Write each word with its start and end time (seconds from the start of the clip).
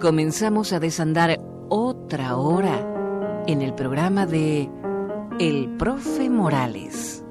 Comenzamos 0.00 0.72
a 0.72 0.80
desandar 0.80 1.38
otra 1.68 2.36
hora 2.36 3.44
en 3.46 3.62
el 3.62 3.72
programa 3.72 4.26
de 4.26 4.68
El 5.38 5.76
Profe 5.78 6.28
Morales. 6.28 7.21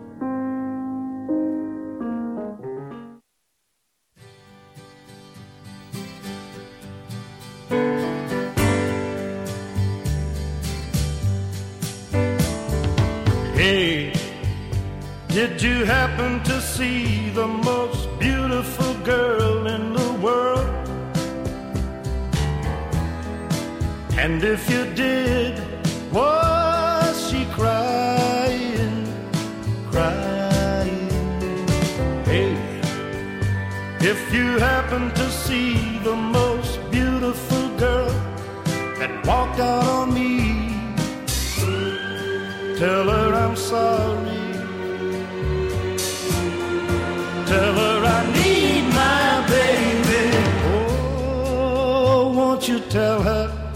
Won't 52.62 52.70
you 52.70 52.90
tell 52.92 53.24
her 53.24 53.74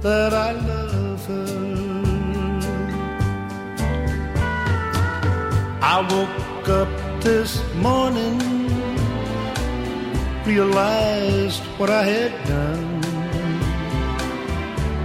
that 0.00 0.32
I 0.32 0.52
love 0.52 1.26
her? 1.26 1.48
I 5.82 6.00
woke 6.10 6.68
up 6.68 6.88
this 7.20 7.62
morning, 7.74 8.38
realized 10.46 11.62
what 11.78 11.90
I 11.90 12.02
had 12.04 12.32
done. 12.48 13.04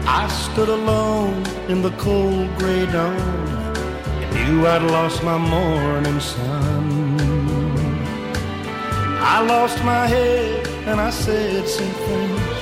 I 0.08 0.30
stood 0.30 0.70
alone 0.70 1.46
in 1.68 1.82
the 1.82 1.92
cold 1.98 2.48
gray 2.58 2.86
dawn 2.86 3.76
and 4.22 4.36
knew 4.36 4.66
I'd 4.66 4.84
lost 4.84 5.22
my 5.22 5.38
morning 5.38 6.20
sun. 6.22 6.86
I 9.20 9.42
lost 9.42 9.84
my 9.84 10.08
head 10.08 10.66
and 10.88 11.02
I 11.02 11.10
said 11.10 11.68
some 11.68 11.94
things. 12.08 12.55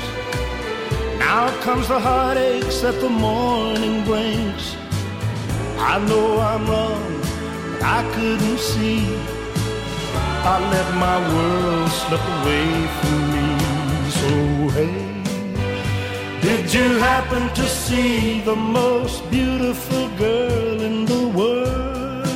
Now 1.36 1.50
comes 1.62 1.88
the 1.88 2.00
heartaches 2.00 2.84
that 2.84 2.98
the 3.02 3.10
morning 3.10 4.06
brings. 4.06 4.66
I 5.92 5.94
know 6.08 6.28
I'm 6.52 6.64
wrong, 6.72 7.14
but 7.72 7.82
I 7.98 8.02
couldn't 8.14 8.60
see. 8.60 9.02
I 10.52 10.56
let 10.74 10.88
my 11.06 11.18
world 11.34 11.90
slip 12.02 12.26
away 12.38 12.68
from 12.98 13.20
me. 13.34 13.48
So 14.18 14.30
hey. 14.78 15.00
Did 16.46 16.72
you 16.72 16.88
happen 17.10 17.44
to 17.60 17.66
see 17.68 18.42
the 18.42 18.56
most 18.56 19.18
beautiful 19.32 20.06
girl 20.26 20.82
in 20.90 21.06
the 21.14 21.24
world? 21.40 22.28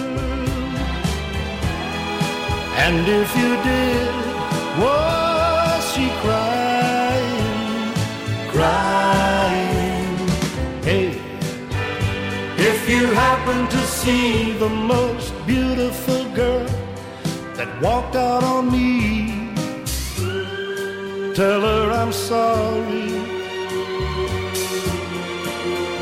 And 2.83 2.97
if 3.21 3.29
you 3.41 3.51
did, 3.69 4.15
was 4.81 5.06
happen 14.07 14.47
to 14.47 14.47
see 14.47 14.51
the 14.53 14.69
most 14.69 15.33
beautiful 15.45 16.23
girl 16.33 16.65
that 17.55 17.69
walked 17.81 18.15
out 18.15 18.43
on 18.43 18.71
me, 18.71 19.53
tell 21.33 21.61
her 21.61 21.91
I'm 21.91 22.13
sorry. 22.13 23.09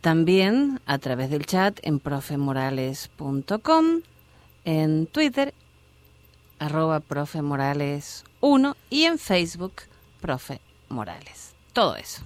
También 0.00 0.80
a 0.86 0.98
través 0.98 1.30
del 1.30 1.46
chat 1.46 1.78
en 1.82 2.00
profemorales.com, 2.00 4.00
en 4.64 5.06
Twitter 5.06 5.54
arroba 6.58 7.00
profe 7.00 7.42
Morales 7.42 8.24
1 8.40 8.76
y 8.90 9.04
en 9.04 9.18
Facebook 9.18 9.74
profe 10.20 10.60
Morales. 10.88 11.54
Todo 11.72 11.96
eso. 11.96 12.22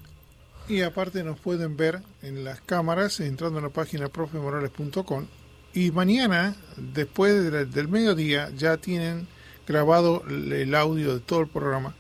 Y 0.69 0.81
aparte 0.83 1.23
nos 1.23 1.39
pueden 1.39 1.77
ver 1.77 2.03
en 2.23 2.43
las 2.45 2.61
cámaras 2.61 3.21
entrando 3.21 3.59
en 3.59 3.65
la 3.65 3.71
página 3.71 4.09
profemorales.com 4.09 5.27
y 5.73 5.91
mañana, 5.93 6.57
después 6.77 7.51
de- 7.51 7.67
del 7.67 7.89
mediodía, 7.89 8.51
ya 8.57 8.77
tienen 8.79 9.29
grabado 9.67 10.23
el 10.29 10.75
audio 10.75 11.15
de 11.15 11.21
todo 11.21 11.41
el 11.43 11.49
programa. 11.49 11.95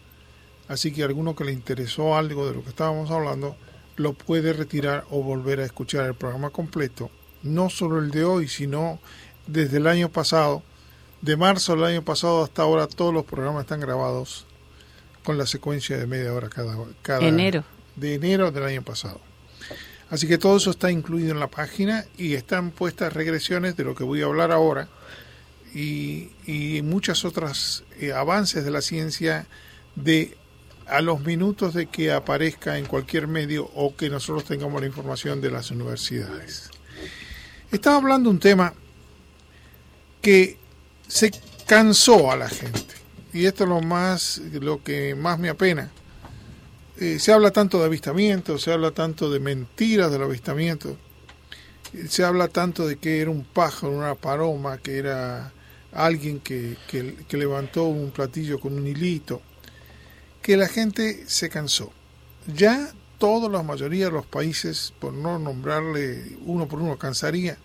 Así 0.68 0.92
que 0.92 1.04
alguno 1.04 1.36
que 1.36 1.44
le 1.44 1.52
interesó 1.52 2.16
algo 2.16 2.48
de 2.48 2.54
lo 2.54 2.62
que 2.62 2.70
estábamos 2.70 3.10
hablando, 3.10 3.56
lo 3.96 4.12
puede 4.12 4.52
retirar 4.52 5.04
o 5.10 5.22
volver 5.22 5.60
a 5.60 5.64
escuchar 5.64 6.06
el 6.06 6.14
programa 6.14 6.50
completo. 6.50 7.10
No 7.42 7.70
solo 7.70 7.98
el 7.98 8.10
de 8.10 8.24
hoy, 8.24 8.48
sino 8.48 8.98
desde 9.46 9.78
el 9.78 9.86
año 9.86 10.08
pasado. 10.10 10.62
De 11.22 11.36
marzo 11.36 11.74
del 11.74 11.84
año 11.84 12.02
pasado 12.02 12.44
hasta 12.44 12.62
ahora 12.62 12.86
todos 12.86 13.14
los 13.14 13.24
programas 13.24 13.62
están 13.62 13.80
grabados 13.80 14.46
con 15.24 15.38
la 15.38 15.46
secuencia 15.46 15.96
de 15.96 16.06
media 16.06 16.32
hora 16.32 16.48
cada, 16.48 16.76
cada 17.02 17.26
Enero. 17.26 17.64
de 17.96 18.14
enero 18.14 18.50
del 18.52 18.64
año 18.64 18.82
pasado. 18.82 19.20
Así 20.08 20.28
que 20.28 20.38
todo 20.38 20.56
eso 20.56 20.70
está 20.70 20.90
incluido 20.90 21.32
en 21.32 21.40
la 21.40 21.48
página 21.48 22.04
y 22.16 22.34
están 22.34 22.70
puestas 22.70 23.12
regresiones 23.12 23.76
de 23.76 23.84
lo 23.84 23.94
que 23.96 24.04
voy 24.04 24.22
a 24.22 24.26
hablar 24.26 24.52
ahora 24.52 24.88
y, 25.74 26.30
y 26.46 26.82
muchas 26.82 27.24
otras 27.24 27.82
eh, 27.98 28.12
avances 28.12 28.64
de 28.64 28.70
la 28.70 28.82
ciencia 28.82 29.46
de 29.96 30.36
a 30.88 31.00
los 31.00 31.20
minutos 31.20 31.74
de 31.74 31.86
que 31.86 32.12
aparezca 32.12 32.78
en 32.78 32.86
cualquier 32.86 33.26
medio 33.26 33.64
o 33.74 33.96
que 33.96 34.08
nosotros 34.08 34.44
tengamos 34.44 34.80
la 34.80 34.86
información 34.86 35.40
de 35.40 35.50
las 35.50 35.70
universidades. 35.70 36.70
Estaba 37.70 37.96
hablando 37.96 38.30
un 38.30 38.38
tema 38.38 38.72
que 40.22 40.56
se 41.06 41.32
cansó 41.66 42.30
a 42.30 42.36
la 42.36 42.48
gente. 42.48 42.94
Y 43.32 43.46
esto 43.46 43.64
es 43.64 43.70
lo 43.70 43.80
más, 43.80 44.38
lo 44.38 44.82
que 44.82 45.14
más 45.14 45.38
me 45.38 45.48
apena. 45.48 45.90
Eh, 46.98 47.18
se 47.18 47.32
habla 47.32 47.50
tanto 47.50 47.78
de 47.78 47.86
avistamientos, 47.86 48.62
se 48.62 48.72
habla 48.72 48.92
tanto 48.92 49.30
de 49.30 49.40
mentiras 49.40 50.10
del 50.10 50.22
avistamiento, 50.22 50.96
se 52.08 52.24
habla 52.24 52.48
tanto 52.48 52.86
de 52.86 52.96
que 52.96 53.20
era 53.20 53.30
un 53.30 53.44
pájaro, 53.44 53.92
una 53.92 54.14
paloma, 54.14 54.78
que 54.78 54.96
era 54.96 55.52
alguien 55.92 56.40
que, 56.40 56.76
que 56.88 57.36
levantó 57.36 57.84
un 57.84 58.10
platillo 58.10 58.58
con 58.58 58.74
un 58.74 58.86
hilito, 58.86 59.42
que 60.46 60.56
la 60.56 60.68
gente 60.68 61.24
se 61.26 61.48
cansó. 61.48 61.92
Ya 62.46 62.92
toda 63.18 63.48
la 63.48 63.64
mayoría 63.64 64.04
de 64.04 64.12
los 64.12 64.26
países, 64.26 64.94
por 65.00 65.12
no 65.12 65.40
nombrarle 65.40 66.38
uno 66.42 66.68
por 66.68 66.80
uno, 66.80 66.96
cansaría, 66.96 67.58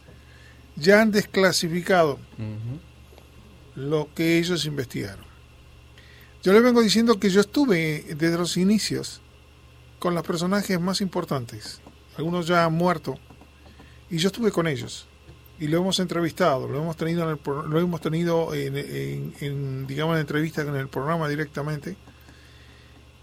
ya 0.76 1.00
han 1.00 1.12
desclasificado 1.12 2.18
lo 3.76 4.10
que 4.16 4.40
ellos 4.40 4.66
investigaron. 4.66 5.24
Yo 6.42 6.54
les 6.54 6.64
vengo 6.64 6.82
diciendo 6.82 7.20
que 7.20 7.30
yo 7.30 7.42
estuve 7.42 8.04
desde 8.18 8.36
los 8.36 8.58
inicios 8.58 9.22
con 10.00 10.16
los 10.16 10.26
personajes 10.26 10.82
más 10.82 11.02
importantes. 11.02 11.82
Algunos 12.18 12.48
ya 12.48 12.66
han 12.66 12.74
muerto 12.74 13.20
y 14.10 14.18
yo 14.18 14.30
estuve 14.30 14.52
con 14.52 14.66
ellos 14.66 15.08
y 15.60 15.68
lo 15.68 15.78
hemos 15.78 16.00
entrevistado, 16.00 16.68
lo 16.68 16.82
hemos 16.82 16.98
tenido 16.98 17.26
en 17.26 17.30
el, 17.30 17.70
lo 17.70 17.80
hemos 17.80 18.02
tenido 18.02 18.56
en, 18.56 18.76
en 19.40 19.86
digamos 19.86 20.16
en 20.16 20.22
entrevistas 20.22 20.68
en 20.68 20.76
el 20.78 20.88
programa 20.88 21.30
directamente 21.30 21.96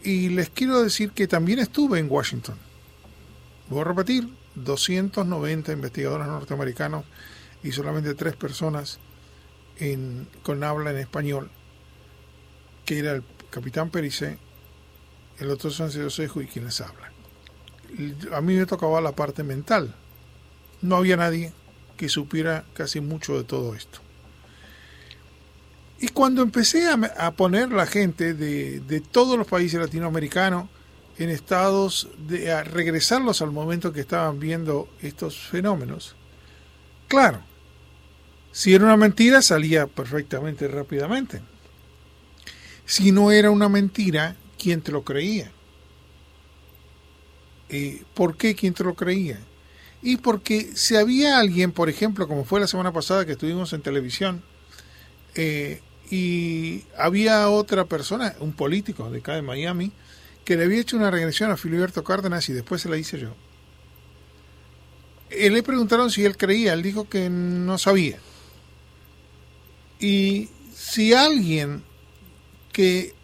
y 0.09 0.31
les 0.31 0.49
quiero 0.49 0.83
decir 0.83 1.11
que 1.11 1.29
también 1.29 1.59
estuve 1.59 1.99
en 1.99 2.11
Washington. 2.11 2.57
Voy 3.69 3.83
a 3.83 3.85
repetir, 3.85 4.27
290 4.55 5.71
investigadores 5.71 6.27
norteamericanos 6.27 7.05
y 7.63 7.73
solamente 7.73 8.15
tres 8.15 8.35
personas 8.35 9.01
con 10.43 10.65
habla 10.65 10.93
en 10.93 10.97
español, 10.97 11.51
que 12.87 13.01
era 13.01 13.13
el 13.13 13.23
capitán 13.51 13.91
Pericé, 13.91 14.39
el 15.41 15.51
otro 15.51 15.71
Sánchez 15.71 16.01
Osejo 16.01 16.41
y 16.41 16.47
quienes 16.47 16.81
hablan. 16.81 17.13
A 18.33 18.41
mí 18.41 18.55
me 18.55 18.65
tocaba 18.65 19.03
la 19.03 19.13
parte 19.13 19.43
mental. 19.43 19.95
No 20.81 20.97
había 20.97 21.19
nadie 21.19 21.53
que 21.99 22.09
supiera 22.09 22.65
casi 22.73 23.03
mucho 23.03 23.37
de 23.37 23.45
todo 23.45 23.75
esto. 23.75 24.01
Y 26.00 26.09
cuando 26.09 26.43
empecé 26.43 26.89
a, 26.89 27.31
poner 27.33 27.73
la 27.73 27.87
gente 27.87 28.35
de, 28.35 29.03
todos 29.11 29.37
los 29.37 29.47
países 29.47 29.81
latinoamericanos 29.81 30.69
en 31.19 31.31
estados 31.31 32.09
de 32.29 32.53
a 32.53 32.62
regresarlos 32.62 33.43
al 33.43 33.50
momento 33.50 33.93
que 33.93 34.00
estaban 34.00 34.39
viendo 34.39 34.89
estos 35.03 35.37
fenómenos, 35.37 36.15
claro, 37.09 37.43
si 38.53 38.75
era 38.75 38.85
una 38.85 38.97
mentira 38.97 39.43
salía 39.43 39.89
perfectamente 39.89 40.69
rápidamente. 40.69 41.43
Si 42.87 43.11
no 43.11 43.33
era 43.33 43.50
una 43.50 43.69
mentira, 43.69 44.37
¿quién 44.56 44.81
te 44.81 44.93
lo 44.93 45.03
creía? 45.03 45.50
Eh, 47.69 48.03
¿Por 48.15 48.37
qué 48.37 48.55
quién 48.55 48.73
te 48.73 48.85
lo 48.85 48.95
creía? 48.95 49.41
Y 50.00 50.19
porque 50.19 50.71
si 50.75 50.95
había 50.95 51.39
alguien, 51.39 51.73
por 51.73 51.89
ejemplo, 51.89 52.29
como 52.29 52.45
fue 52.45 52.61
la 52.61 52.69
semana 52.69 52.93
pasada 52.93 53.27
que 53.27 53.33
estuvimos 53.33 53.73
en 53.73 53.83
televisión, 53.83 54.43
eh, 55.35 55.83
y 56.11 56.85
había 56.97 57.49
otra 57.51 57.85
persona, 57.85 58.35
un 58.41 58.53
político 58.53 59.11
de 59.11 59.19
acá 59.19 59.35
de 59.35 59.43
Miami, 59.43 59.93
que 60.45 60.57
le 60.57 60.65
había 60.65 60.81
hecho 60.81 60.97
una 60.97 61.11
regresión 61.11 61.51
a 61.51 61.57
Filiberto 61.57 62.03
Cárdenas 62.03 62.49
y 62.49 62.55
después 62.55 62.81
se 62.81 62.89
la 62.89 62.97
hice 62.97 63.19
yo. 63.19 63.35
Él 65.31 65.53
le 65.53 65.63
preguntaron 65.63 66.11
si 66.11 66.25
él 66.25 66.37
creía, 66.37 66.73
él 66.73 66.83
dijo 66.83 67.09
que 67.09 67.29
no 67.29 67.77
sabía. 67.77 68.19
Y 70.01 70.49
si 70.75 71.13
alguien 71.13 71.83
que 72.73 73.15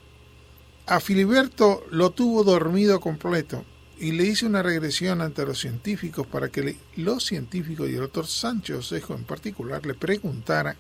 a 0.87 1.01
Filiberto 1.01 1.87
lo 1.91 2.11
tuvo 2.11 2.45
dormido 2.45 3.01
completo 3.01 3.65
y 3.99 4.13
le 4.13 4.25
hice 4.25 4.45
una 4.45 4.63
regresión 4.63 5.23
ante 5.23 5.47
los 5.47 5.61
científicos 5.61 6.27
para 6.27 6.49
que 6.51 6.77
los 6.97 7.25
científicos 7.25 7.89
y 7.89 7.95
el 7.95 8.01
doctor 8.01 8.27
Sánchez 8.27 8.77
Osejo 8.77 9.15
en 9.15 9.25
particular 9.25 9.87
le 9.87 9.95
preguntara 9.95 10.77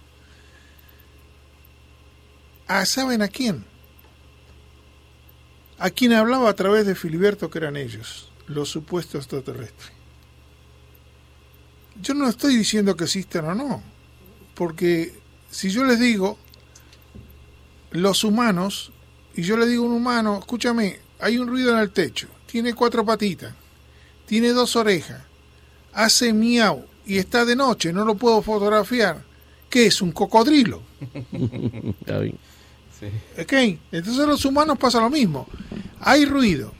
¿A 2.66 2.87
saben 2.87 3.22
a 3.22 3.28
quién? 3.28 3.64
A 5.78 5.90
quien 5.90 6.12
hablaba 6.12 6.49
a 6.49 6.55
través 6.55 6.87
de 6.87 6.94
Filiberto 6.94 7.50
que 7.50 7.58
eran 7.58 7.76
ellos, 7.76 8.31
los 8.46 8.70
supuestos 8.70 9.22
extraterrestres. 9.22 9.93
Yo 12.00 12.14
no 12.14 12.28
estoy 12.28 12.56
diciendo 12.56 12.96
que 12.96 13.05
existen 13.05 13.44
o 13.44 13.55
no, 13.55 13.82
porque 14.55 15.12
si 15.50 15.70
yo 15.70 15.84
les 15.84 16.00
digo 16.00 16.38
los 17.90 18.25
humanos, 18.25 18.93
y 19.37 19.43
yo 19.43 19.56
le 19.56 19.67
digo 19.67 19.84
a 19.84 19.88
un 19.88 19.93
humano, 19.93 20.38
escúchame, 20.38 20.99
hay 21.20 21.38
un 21.38 21.49
ruido 21.49 21.72
en 21.72 21.78
el 21.78 21.90
techo, 21.90 22.28
tiene 22.46 22.75
cuatro 22.75 23.05
patitas, 23.05 23.55
tiene 24.26 24.49
dos 24.50 24.75
orejas, 24.76 25.22
hace 25.93 26.32
miau 26.32 26.87
y 27.06 27.19
está 27.19 27.44
de 27.44 27.56
noche, 27.56 27.93
no 27.93 28.05
lo 28.05 28.17
puedo 28.17 28.43
fotografiar. 28.43 29.22
¿Qué 29.69 29.87
es? 29.87 30.00
¿Un 30.00 30.12
cocodrilo? 30.12 30.82
Está 32.00 32.20
bien. 32.20 32.38
Entonces 33.93 34.26
los 34.26 34.44
humanos 34.44 34.79
pasa 34.79 35.00
lo 35.00 35.11
mismo. 35.11 35.46
Hay 36.00 36.25
ruido, 36.25 36.73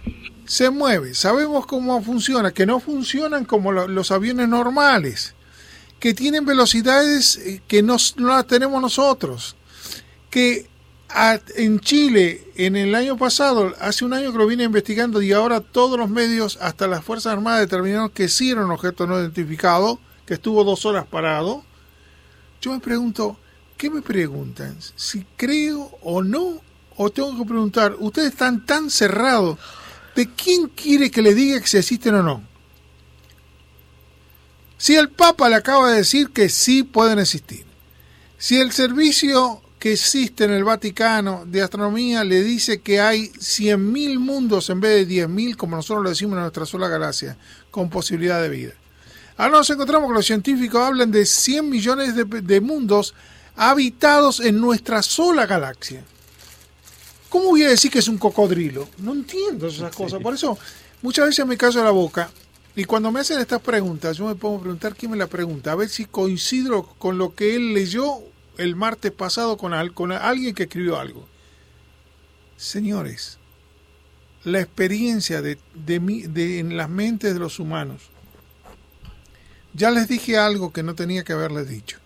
se 0.47 0.71
mueve, 0.71 1.15
sabemos 1.15 1.67
cómo 1.67 2.03
funciona, 2.03 2.53
que 2.53 2.67
no 2.67 2.81
funcionan 2.81 3.45
como 3.45 3.73
los 3.73 4.11
aviones 4.11 4.49
normales, 4.49 5.35
que 5.99 6.15
tienen 6.15 6.45
velocidades 6.45 7.37
eh, 7.39 7.63
que 7.67 7.83
no, 7.83 7.97
las 8.19 8.47
tenemos 8.47 8.81
nosotros, 8.83 9.57
que 10.31 10.69
en 11.57 11.79
Chile 11.81 12.45
en 12.57 12.77
el 12.77 12.95
año 12.95 13.17
pasado, 13.17 13.73
hace 13.81 14.05
un 14.05 14.13
año 14.13 14.33
que 14.33 14.39
lo 14.39 14.47
vine 14.47 14.65
investigando 14.65 15.23
y 15.23 15.33
ahora 15.33 15.61
todos 15.61 15.99
los 15.99 16.11
medios, 16.11 16.59
hasta 16.61 16.89
las 16.89 17.05
Fuerzas 17.05 17.33
Armadas 17.33 17.61
determinaron 17.61 18.11
que 18.11 18.29
sí 18.29 18.51
era 18.51 18.65
un 18.65 18.71
objeto 18.73 19.07
no 19.07 19.19
identificado, 19.19 20.01
que 20.27 20.35
estuvo 20.35 20.65
dos 20.65 20.85
horas 20.87 21.07
parado. 21.07 21.63
Yo 22.61 22.73
me 22.73 22.81
pregunto, 22.81 23.37
¿qué 23.85 23.91
me 23.91 24.01
preguntan? 24.01 24.79
¿Si 24.97 25.27
creo 25.37 25.99
o 26.01 26.23
no? 26.23 26.63
¿O 26.97 27.11
tengo 27.11 27.37
que 27.37 27.45
preguntar, 27.45 27.95
ustedes 27.99 28.31
están 28.31 28.65
tan 28.65 28.89
cerrados, 28.89 29.59
¿de 30.17 30.27
quién 30.31 30.69
quiere 30.69 31.11
que 31.11 31.21
le 31.21 31.35
diga 31.35 31.61
que 31.61 31.67
si 31.67 31.77
existen 31.77 32.15
o 32.15 32.23
no? 32.23 32.43
Si 34.79 34.97
el 34.97 35.11
Papa 35.11 35.51
le 35.51 35.57
acaba 35.57 35.91
de 35.91 35.99
decir 35.99 36.31
que 36.31 36.49
sí 36.49 36.83
pueden 36.83 37.19
existir, 37.19 37.67
si 38.39 38.59
el 38.59 38.73
servicio 38.73 39.61
que 39.79 39.93
existe 39.93 40.45
en 40.45 40.53
el 40.53 40.65
Vaticano 40.65 41.45
de 41.45 41.61
astronomía 41.61 42.25
le 42.25 42.43
dice 42.43 42.81
que 42.81 43.03
hay 43.03 43.29
100.000 43.33 44.19
mundos 44.19 44.71
en 44.71 44.81
vez 44.81 45.07
de 45.07 45.27
10.000, 45.27 45.57
como 45.57 45.77
nosotros 45.77 46.05
lo 46.05 46.09
decimos 46.09 46.37
en 46.37 46.41
nuestra 46.41 46.65
sola 46.65 46.89
galaxia, 46.89 47.37
con 47.71 47.91
posibilidad 47.91 48.41
de 48.41 48.49
vida. 48.49 48.73
Ahora 49.37 49.59
nos 49.59 49.69
encontramos 49.69 50.09
que 50.09 50.15
los 50.15 50.25
científicos 50.25 50.81
hablan 50.81 51.11
de 51.11 51.27
100 51.27 51.69
millones 51.69 52.17
de, 52.17 52.25
de 52.25 52.61
mundos 52.63 53.15
habitados 53.57 54.41
en 54.41 54.61
nuestra 54.61 55.03
sola 55.03 55.47
galaxia. 55.47 56.05
¿Cómo 57.29 57.47
voy 57.47 57.65
a 57.65 57.69
decir 57.69 57.91
que 57.91 57.99
es 57.99 58.09
un 58.09 58.19
cocodrilo? 58.19 58.89
No 58.99 59.13
entiendo 59.13 59.67
esas 59.67 59.95
cosas. 59.95 60.21
Por 60.21 60.35
eso 60.35 60.57
muchas 61.03 61.27
veces 61.27 61.47
me 61.47 61.57
caso 61.57 61.83
la 61.83 61.91
boca 61.91 62.31
y 62.77 62.85
cuando 62.85 63.13
me 63.13 63.21
hacen 63.21 63.41
estas 63.41 63.61
preguntas, 63.61 64.17
yo 64.17 64.27
me 64.27 64.35
pongo 64.35 64.59
a 64.59 64.63
preguntar 64.63 64.97
quién 64.97 65.13
me 65.13 65.17
la 65.17 65.29
pregunta, 65.29 65.73
a 65.73 65.77
ver 65.77 65.89
si 65.89 66.07
coincido 66.07 66.85
con 66.99 67.19
lo 67.19 67.35
que 67.35 67.55
él 67.55 67.73
leyó 67.73 68.19
el 68.59 68.75
martes 68.77 69.13
pasado 69.13 69.57
con, 69.57 69.73
con 69.91 70.13
alguien 70.13 70.55
que 70.55 70.65
escribió 70.65 70.99
algo. 70.99 71.29
Señores, 72.57 73.39
la 74.45 74.61
experiencia 74.61 75.41
de, 75.41 75.59
de, 75.75 76.59
en 76.59 76.77
las 76.77 76.89
mentes 76.89 77.33
de 77.33 77.41
los 77.41 77.59
humanos. 77.59 78.03
Ya 79.73 79.91
les 79.91 80.07
dije 80.07 80.39
algo 80.39 80.73
que 80.73 80.83
no 80.83 80.95
tenía 80.95 81.25
que 81.25 81.33
haberles 81.33 81.69
dicho. 81.69 81.99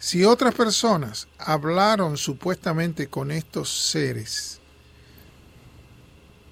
Si 0.00 0.24
otras 0.24 0.54
personas 0.54 1.28
hablaron 1.36 2.16
supuestamente 2.16 3.08
con 3.08 3.30
estos 3.30 3.68
seres, 3.68 4.58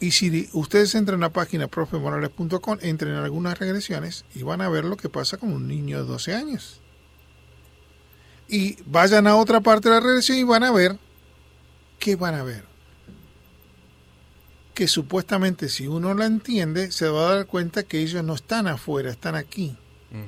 y 0.00 0.10
si 0.10 0.50
ustedes 0.52 0.94
entran 0.94 1.22
a 1.22 1.28
la 1.28 1.32
página 1.32 1.66
profemorales.com, 1.66 2.78
entren 2.82 3.14
en 3.14 3.18
algunas 3.18 3.58
regresiones 3.58 4.26
y 4.34 4.42
van 4.42 4.60
a 4.60 4.68
ver 4.68 4.84
lo 4.84 4.98
que 4.98 5.08
pasa 5.08 5.38
con 5.38 5.50
un 5.50 5.66
niño 5.66 5.96
de 5.96 6.06
12 6.06 6.34
años. 6.34 6.82
Y 8.48 8.76
vayan 8.84 9.26
a 9.26 9.36
otra 9.36 9.62
parte 9.62 9.88
de 9.88 9.94
la 9.94 10.00
regresión 10.02 10.36
y 10.36 10.44
van 10.44 10.62
a 10.62 10.70
ver, 10.70 10.98
¿qué 11.98 12.16
van 12.16 12.34
a 12.34 12.44
ver? 12.44 12.64
Que 14.74 14.88
supuestamente 14.88 15.70
si 15.70 15.86
uno 15.86 16.12
la 16.12 16.26
entiende, 16.26 16.92
se 16.92 17.08
va 17.08 17.30
a 17.30 17.34
dar 17.36 17.46
cuenta 17.46 17.82
que 17.82 18.00
ellos 18.00 18.22
no 18.22 18.34
están 18.34 18.66
afuera, 18.66 19.10
están 19.10 19.36
aquí. 19.36 19.74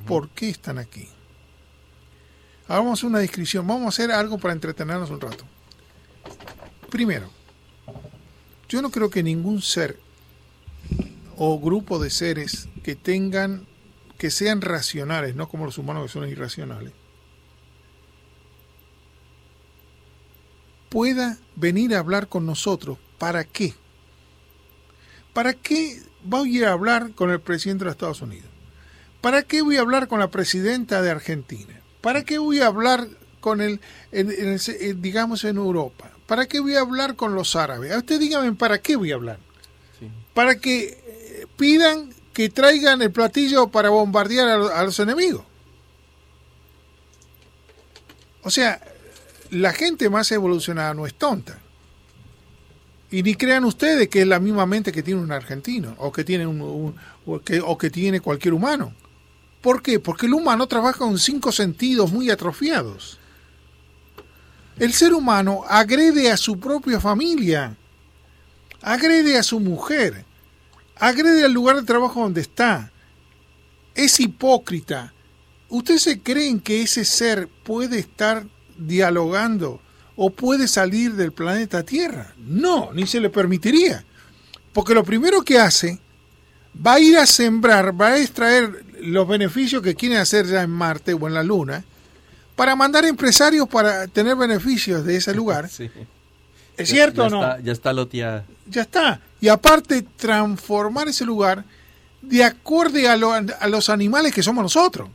¿Por 0.07 0.29
qué 0.29 0.49
están 0.49 0.79
aquí? 0.79 1.07
Hacer 2.71 3.09
una 3.09 3.19
descripción, 3.19 3.67
vamos 3.67 3.85
a 3.85 3.89
hacer 3.89 4.11
algo 4.11 4.37
para 4.37 4.53
entretenernos 4.53 5.09
un 5.09 5.19
rato. 5.19 5.43
Primero, 6.89 7.29
yo 8.69 8.81
no 8.81 8.89
creo 8.91 9.09
que 9.09 9.21
ningún 9.21 9.61
ser 9.61 9.99
o 11.35 11.59
grupo 11.59 11.99
de 11.99 12.09
seres 12.09 12.69
que 12.81 12.95
tengan, 12.95 13.67
que 14.17 14.31
sean 14.31 14.61
racionales, 14.61 15.35
no 15.35 15.49
como 15.49 15.65
los 15.65 15.77
humanos 15.77 16.03
que 16.03 16.13
son 16.13 16.29
irracionales, 16.29 16.93
pueda 20.87 21.39
venir 21.57 21.93
a 21.93 21.99
hablar 21.99 22.29
con 22.29 22.45
nosotros. 22.45 22.97
¿Para 23.17 23.43
qué? 23.43 23.73
¿Para 25.33 25.53
qué 25.53 26.01
voy 26.23 26.63
a 26.63 26.71
hablar 26.71 27.11
con 27.15 27.31
el 27.31 27.41
presidente 27.41 27.83
de 27.83 27.85
los 27.87 27.95
Estados 27.95 28.21
Unidos? 28.21 28.49
¿Para 29.19 29.43
qué 29.43 29.61
voy 29.61 29.75
a 29.75 29.81
hablar 29.81 30.07
con 30.07 30.19
la 30.21 30.31
presidenta 30.31 31.01
de 31.01 31.11
Argentina? 31.11 31.80
¿Para 32.01 32.23
qué 32.23 32.37
voy 32.39 32.59
a 32.59 32.67
hablar 32.67 33.07
con 33.39 33.61
el, 33.61 33.79
digamos, 35.01 35.43
en 35.43 35.57
Europa? 35.57 36.11
¿Para 36.25 36.47
qué 36.47 36.59
voy 36.59 36.75
a 36.75 36.81
hablar 36.81 37.15
con 37.15 37.35
los 37.35 37.55
árabes? 37.55 37.91
A 37.91 37.99
usted 37.99 38.19
dígame, 38.19 38.53
¿para 38.53 38.81
qué 38.81 38.95
voy 38.95 39.11
a 39.11 39.15
hablar? 39.15 39.39
Para 40.33 40.55
que 40.55 40.83
eh, 40.85 41.47
pidan 41.57 42.09
que 42.33 42.49
traigan 42.49 43.01
el 43.01 43.11
platillo 43.11 43.67
para 43.67 43.89
bombardear 43.89 44.47
a 44.47 44.83
los 44.83 44.99
enemigos. 44.99 45.43
O 48.43 48.49
sea, 48.49 48.81
la 49.49 49.73
gente 49.73 50.09
más 50.09 50.31
evolucionada 50.31 50.93
no 50.93 51.05
es 51.05 51.13
tonta. 51.13 51.59
Y 53.11 53.23
ni 53.23 53.35
crean 53.35 53.65
ustedes 53.65 54.07
que 54.07 54.21
es 54.21 54.27
la 54.27 54.39
misma 54.39 54.65
mente 54.65 54.93
que 54.93 55.03
tiene 55.03 55.19
un 55.19 55.31
argentino 55.31 55.95
o 55.97 56.11
que 56.11 56.23
tiene 56.23 56.47
un, 56.47 56.95
o, 57.25 57.39
que, 57.41 57.59
o 57.59 57.77
que 57.77 57.89
tiene 57.89 58.21
cualquier 58.21 58.53
humano. 58.53 58.93
¿Por 59.61 59.83
qué? 59.83 59.99
Porque 59.99 60.25
el 60.25 60.33
humano 60.33 60.67
trabaja 60.67 60.97
con 60.97 61.19
cinco 61.19 61.51
sentidos 61.51 62.11
muy 62.11 62.29
atrofiados. 62.29 63.19
El 64.77 64.93
ser 64.93 65.13
humano 65.13 65.61
agrede 65.69 66.31
a 66.31 66.37
su 66.37 66.59
propia 66.59 66.99
familia, 66.99 67.77
agrede 68.81 69.37
a 69.37 69.43
su 69.43 69.59
mujer, 69.59 70.25
agrede 70.95 71.45
al 71.45 71.53
lugar 71.53 71.75
de 71.75 71.83
trabajo 71.83 72.21
donde 72.21 72.41
está, 72.41 72.91
es 73.93 74.19
hipócrita. 74.19 75.13
¿Ustedes 75.69 76.01
se 76.01 76.19
creen 76.21 76.59
que 76.59 76.81
ese 76.81 77.05
ser 77.05 77.47
puede 77.63 77.99
estar 77.99 78.47
dialogando 78.77 79.79
o 80.15 80.31
puede 80.31 80.67
salir 80.67 81.13
del 81.13 81.31
planeta 81.31 81.83
Tierra? 81.83 82.33
No, 82.37 82.91
ni 82.93 83.05
se 83.05 83.19
le 83.19 83.29
permitiría. 83.29 84.03
Porque 84.73 84.95
lo 84.95 85.03
primero 85.03 85.43
que 85.43 85.59
hace, 85.59 85.99
va 86.75 86.93
a 86.93 86.99
ir 86.99 87.17
a 87.17 87.25
sembrar, 87.25 87.99
va 87.99 88.07
a 88.07 88.19
extraer 88.19 88.90
los 89.01 89.27
beneficios 89.27 89.81
que 89.81 89.95
quieren 89.95 90.17
hacer 90.17 90.45
ya 90.45 90.61
en 90.61 90.69
Marte 90.69 91.13
o 91.13 91.27
en 91.27 91.33
la 91.33 91.43
Luna, 91.43 91.83
para 92.55 92.75
mandar 92.75 93.05
empresarios 93.05 93.67
para 93.67 94.07
tener 94.07 94.35
beneficios 94.35 95.03
de 95.03 95.17
ese 95.17 95.33
lugar. 95.33 95.69
¿Es 96.77 96.89
cierto 96.89 97.25
o 97.25 97.29
no? 97.29 97.59
ya 97.59 97.71
está 97.71 97.93
loteada. 97.93 98.45
Ya 98.67 98.83
está. 98.83 99.19
Y 99.39 99.47
aparte, 99.47 100.03
transformar 100.15 101.07
ese 101.07 101.25
lugar 101.25 101.65
de 102.21 102.43
acorde 102.43 103.07
a, 103.07 103.13
a 103.13 103.67
los 103.67 103.89
animales 103.89 104.33
que 104.33 104.43
somos 104.43 104.63
nosotros. 104.63 105.09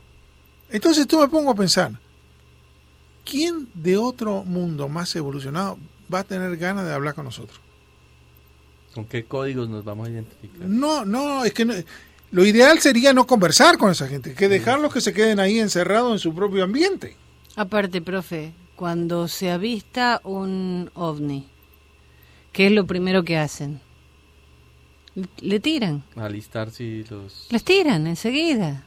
Entonces 0.69 1.07
tú 1.07 1.19
me 1.19 1.27
pongo 1.27 1.51
a 1.51 1.55
pensar, 1.55 1.91
¿quién 3.23 3.69
de 3.73 3.97
otro 3.97 4.43
mundo 4.43 4.87
más 4.89 5.15
evolucionado 5.15 5.77
va 6.13 6.19
a 6.19 6.23
tener 6.23 6.55
ganas 6.57 6.85
de 6.85 6.93
hablar 6.93 7.15
con 7.15 7.25
nosotros? 7.25 7.59
¿Con 8.93 9.05
qué 9.05 9.25
códigos 9.25 9.69
nos 9.69 9.85
vamos 9.85 10.07
a 10.07 10.11
identificar? 10.11 10.67
No, 10.67 11.05
no, 11.05 11.45
es 11.45 11.53
que 11.53 11.85
lo 12.31 12.45
ideal 12.45 12.79
sería 12.79 13.13
no 13.13 13.25
conversar 13.25 13.77
con 13.77 13.91
esa 13.91 14.07
gente, 14.07 14.33
que 14.33 14.49
dejarlos 14.49 14.93
que 14.93 15.01
se 15.01 15.13
queden 15.13 15.39
ahí 15.39 15.59
encerrados 15.59 16.11
en 16.11 16.19
su 16.19 16.33
propio 16.33 16.63
ambiente. 16.63 17.15
Aparte, 17.55 18.01
profe, 18.01 18.53
cuando 18.75 19.27
se 19.27 19.49
avista 19.49 20.21
un 20.23 20.91
ovni, 20.93 21.47
¿qué 22.51 22.67
es 22.67 22.71
lo 22.71 22.85
primero 22.85 23.23
que 23.23 23.37
hacen? 23.37 23.79
Le 25.39 25.59
tiran. 25.59 26.03
Alistar 26.15 26.69
si 26.69 27.03
los... 27.09 27.47
Les 27.49 27.63
tiran 27.63 28.05
enseguida. 28.05 28.83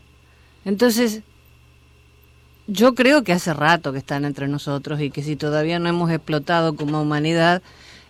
Entonces, 0.65 1.23
yo 2.69 2.95
creo 2.95 3.25
que 3.25 3.33
hace 3.33 3.53
rato 3.53 3.93
que 3.93 3.99
están 3.99 4.25
entre 4.25 4.47
nosotros 4.47 5.01
y 5.01 5.11
que 5.11 5.25
si 5.25 5.35
todavía 5.35 5.81
no 5.81 5.89
hemos 5.89 6.11
explotado 6.11 6.77
como 6.77 7.03
humanidad 7.03 7.63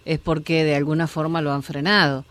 es 0.04 0.18
porque 0.18 0.64
de 0.64 0.76
alguna 0.76 1.06
forma 1.06 1.40
lo 1.40 1.52
han 1.52 1.62
frenado. 1.62 2.26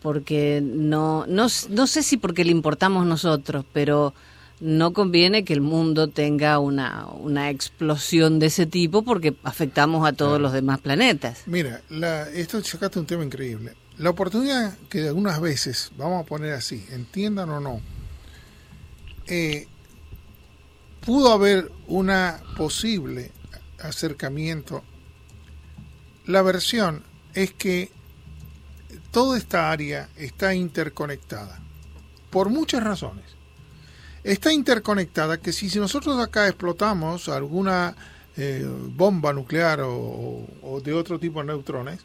Porque 0.00 0.60
no, 0.62 1.26
no, 1.26 1.46
no 1.70 1.86
sé 1.86 2.02
si 2.02 2.16
porque 2.16 2.44
le 2.44 2.52
importamos 2.52 3.06
nosotros, 3.06 3.64
pero 3.72 4.14
no 4.60 4.92
conviene 4.92 5.44
que 5.44 5.52
el 5.52 5.60
mundo 5.60 6.08
tenga 6.08 6.58
una, 6.58 7.06
una 7.06 7.50
explosión 7.50 8.38
de 8.38 8.46
ese 8.46 8.66
tipo 8.66 9.02
porque 9.02 9.34
afectamos 9.44 10.06
a 10.06 10.12
todos 10.12 10.40
los 10.40 10.52
demás 10.52 10.80
planetas. 10.80 11.42
Mira, 11.46 11.82
la, 11.88 12.28
esto 12.30 12.62
sacaste 12.62 12.98
un 12.98 13.06
tema 13.06 13.24
increíble. 13.24 13.74
La 13.98 14.10
oportunidad 14.10 14.76
que 14.88 15.08
algunas 15.08 15.40
veces, 15.40 15.90
vamos 15.96 16.22
a 16.22 16.26
poner 16.26 16.52
así, 16.52 16.84
entiendan 16.92 17.50
o 17.50 17.60
no, 17.60 17.80
eh, 19.26 19.66
pudo 21.04 21.32
haber 21.32 21.70
una 21.86 22.40
posible 22.56 23.32
acercamiento. 23.80 24.82
La 26.26 26.42
versión 26.42 27.02
es 27.34 27.52
que 27.52 27.90
toda 29.18 29.36
esta 29.36 29.70
área 29.70 30.08
está 30.16 30.54
interconectada 30.54 31.58
por 32.30 32.50
muchas 32.50 32.84
razones 32.84 33.24
está 34.22 34.52
interconectada 34.52 35.40
que 35.40 35.52
si, 35.52 35.76
nosotros 35.78 36.20
acá 36.20 36.46
explotamos 36.46 37.28
alguna 37.28 37.96
eh, 38.36 38.64
bomba 38.68 39.32
nuclear 39.32 39.80
o, 39.82 40.80
de 40.84 40.92
otro 40.92 41.18
tipo 41.18 41.40
de 41.40 41.46
neutrones, 41.46 42.00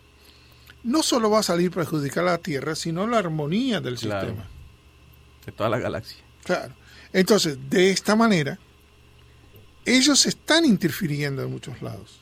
no 0.83 1.03
solo 1.03 1.29
va 1.29 1.39
a 1.39 1.43
salir 1.43 1.69
perjudicar 1.69 2.23
a 2.23 2.31
la 2.31 2.37
Tierra, 2.39 2.73
sino 2.75 3.05
la 3.05 3.19
armonía 3.19 3.79
del 3.79 3.97
sistema. 3.97 4.47
De 5.45 5.51
toda 5.51 5.69
la 5.69 5.77
galaxia. 5.77 6.23
Claro. 6.43 6.73
Entonces, 7.11 7.57
de 7.69 7.91
esta 7.91 8.15
manera, 8.15 8.57
ellos 9.85 10.25
están 10.25 10.65
interfiriendo 10.65 11.43
en 11.43 11.51
muchos 11.51 11.81
lados 11.81 12.21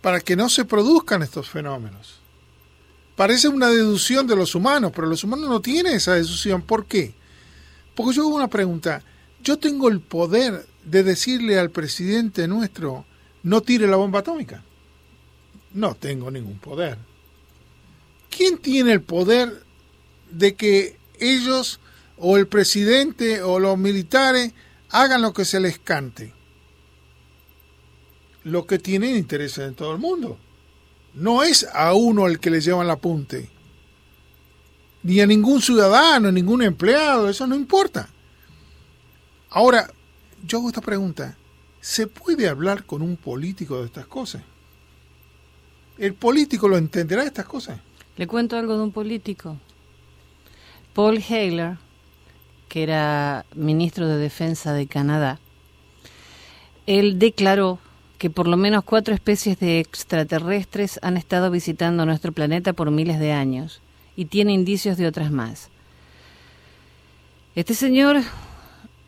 para 0.00 0.20
que 0.20 0.36
no 0.36 0.48
se 0.48 0.64
produzcan 0.64 1.22
estos 1.22 1.48
fenómenos. 1.48 2.17
Parece 3.18 3.48
una 3.48 3.68
deducción 3.68 4.28
de 4.28 4.36
los 4.36 4.54
humanos, 4.54 4.92
pero 4.94 5.08
los 5.08 5.24
humanos 5.24 5.48
no 5.48 5.60
tienen 5.60 5.94
esa 5.94 6.14
deducción. 6.14 6.62
¿Por 6.62 6.86
qué? 6.86 7.14
Porque 7.96 8.14
yo 8.14 8.22
hago 8.22 8.36
una 8.36 8.46
pregunta. 8.46 9.02
Yo 9.42 9.58
tengo 9.58 9.88
el 9.88 9.98
poder 9.98 10.64
de 10.84 11.02
decirle 11.02 11.58
al 11.58 11.72
presidente 11.72 12.46
nuestro, 12.46 13.06
no 13.42 13.60
tire 13.60 13.88
la 13.88 13.96
bomba 13.96 14.20
atómica. 14.20 14.62
No 15.74 15.96
tengo 15.96 16.30
ningún 16.30 16.60
poder. 16.60 16.96
¿Quién 18.30 18.56
tiene 18.58 18.92
el 18.92 19.02
poder 19.02 19.64
de 20.30 20.54
que 20.54 20.96
ellos 21.18 21.80
o 22.18 22.36
el 22.36 22.46
presidente 22.46 23.42
o 23.42 23.58
los 23.58 23.76
militares 23.76 24.52
hagan 24.90 25.22
lo 25.22 25.32
que 25.32 25.44
se 25.44 25.58
les 25.58 25.80
cante? 25.80 26.34
Lo 28.44 28.64
que 28.68 28.78
tienen 28.78 29.16
interés 29.16 29.58
en 29.58 29.74
todo 29.74 29.92
el 29.92 29.98
mundo. 29.98 30.38
No 31.14 31.42
es 31.42 31.66
a 31.72 31.94
uno 31.94 32.26
el 32.26 32.38
que 32.38 32.50
le 32.50 32.60
llevan 32.60 32.86
la 32.86 32.94
apunte 32.94 33.50
ni 35.02 35.20
a 35.20 35.26
ningún 35.26 35.62
ciudadano, 35.62 36.30
ningún 36.30 36.62
empleado, 36.62 37.28
eso 37.28 37.46
no 37.46 37.54
importa. 37.54 38.08
Ahora, 39.50 39.90
yo 40.44 40.58
hago 40.58 40.68
esta 40.68 40.80
pregunta, 40.80 41.36
¿se 41.80 42.06
puede 42.06 42.48
hablar 42.48 42.84
con 42.84 43.02
un 43.02 43.16
político 43.16 43.78
de 43.78 43.86
estas 43.86 44.06
cosas? 44.06 44.42
¿El 45.96 46.14
político 46.14 46.68
lo 46.68 46.76
entenderá 46.76 47.24
estas 47.24 47.46
cosas? 47.46 47.80
Le 48.16 48.26
cuento 48.26 48.56
algo 48.56 48.76
de 48.76 48.82
un 48.82 48.92
político. 48.92 49.56
Paul 50.92 51.24
Haler, 51.28 51.78
que 52.68 52.82
era 52.82 53.46
ministro 53.54 54.08
de 54.08 54.18
Defensa 54.18 54.72
de 54.72 54.86
Canadá, 54.86 55.40
él 56.86 57.18
declaró 57.18 57.78
que 58.18 58.30
por 58.30 58.48
lo 58.48 58.56
menos 58.56 58.84
cuatro 58.84 59.14
especies 59.14 59.58
de 59.60 59.78
extraterrestres 59.78 60.98
han 61.02 61.16
estado 61.16 61.50
visitando 61.50 62.04
nuestro 62.04 62.32
planeta 62.32 62.72
por 62.72 62.90
miles 62.90 63.20
de 63.20 63.32
años 63.32 63.80
y 64.16 64.26
tiene 64.26 64.52
indicios 64.52 64.96
de 64.96 65.06
otras 65.06 65.30
más. 65.30 65.70
Este 67.54 67.74
señor 67.74 68.16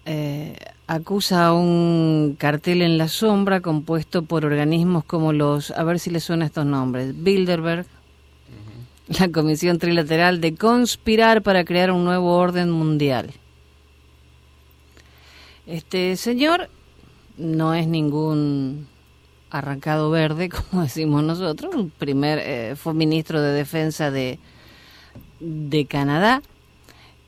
eh, 0.07 0.57
acusa 0.87 1.53
un 1.53 2.37
cartel 2.39 2.83
en 2.83 2.99
la 2.99 3.09
sombra 3.09 3.61
compuesto 3.61 4.23
por 4.23 4.45
organismos 4.45 5.05
como 5.05 5.33
los, 5.33 5.73
a 5.73 5.83
ver 5.83 5.99
si 5.99 6.11
le 6.11 6.21
suena 6.21 6.47
estos 6.47 6.67
nombres, 6.67 7.13
Bilderberg, 7.21 7.87
la 9.19 9.29
Comisión 9.29 9.79
Trilateral 9.79 10.41
de 10.41 10.55
conspirar 10.55 11.43
para 11.43 11.65
crear 11.65 11.91
un 11.91 12.05
nuevo 12.05 12.37
orden 12.37 12.71
mundial. 12.71 13.33
Este 15.67 16.17
señor 16.17 16.69
no 17.37 17.75
es 17.75 17.87
ningún 17.89 18.87
arrancado 19.51 20.11
verde, 20.11 20.49
como 20.71 20.83
decimos 20.83 21.23
nosotros, 21.23 21.75
primer, 21.99 22.39
eh, 22.39 22.77
fue 22.77 22.95
ministro 22.95 23.41
de 23.41 23.53
Defensa 23.53 24.11
de, 24.11 24.39
de 25.41 25.87
Canadá 25.87 26.43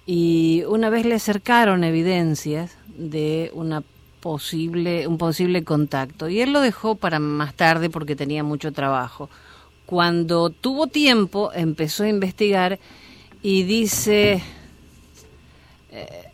y 0.07 0.65
una 0.69 0.91
vez 0.91 1.07
le 1.07 1.15
acercaron 1.15 1.85
evidencias 1.85 2.77
de 2.97 3.51
una 3.55 3.83
posible 4.21 5.09
un 5.09 5.19
posible 5.19 5.65
contacto 5.65 6.29
y 6.29 6.41
él 6.41 6.53
lo 6.53 6.61
dejó 6.61 6.95
para 6.95 7.19
más 7.19 7.55
tarde 7.55 7.91
porque 7.91 8.17
tenía 8.17 8.45
mucho 8.45 8.73
trabajo. 8.73 9.29
Cuando 9.85 10.51
tuvo 10.51 10.87
tiempo 10.87 11.51
empezó 11.53 12.05
a 12.05 12.09
investigar 12.09 12.79
y 13.43 13.65
dice 13.65 14.41
eh, 15.91 16.32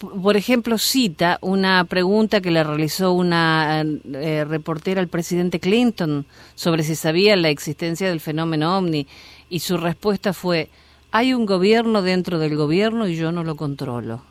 por 0.00 0.36
ejemplo, 0.38 0.78
cita 0.78 1.38
una 1.42 1.84
pregunta 1.84 2.40
que 2.40 2.50
le 2.50 2.64
realizó 2.64 3.12
una 3.12 3.82
eh, 3.82 4.44
reportera 4.48 5.00
al 5.00 5.08
presidente 5.08 5.60
Clinton 5.60 6.24
sobre 6.54 6.84
si 6.84 6.96
sabía 6.96 7.36
la 7.36 7.50
existencia 7.50 8.08
del 8.08 8.20
fenómeno 8.20 8.78
ovni 8.78 9.06
y 9.50 9.60
su 9.60 9.76
respuesta 9.76 10.32
fue, 10.32 10.70
hay 11.10 11.34
un 11.34 11.44
gobierno 11.44 12.00
dentro 12.00 12.38
del 12.38 12.56
gobierno 12.56 13.08
y 13.08 13.16
yo 13.16 13.30
no 13.30 13.44
lo 13.44 13.56
controlo. 13.56 14.22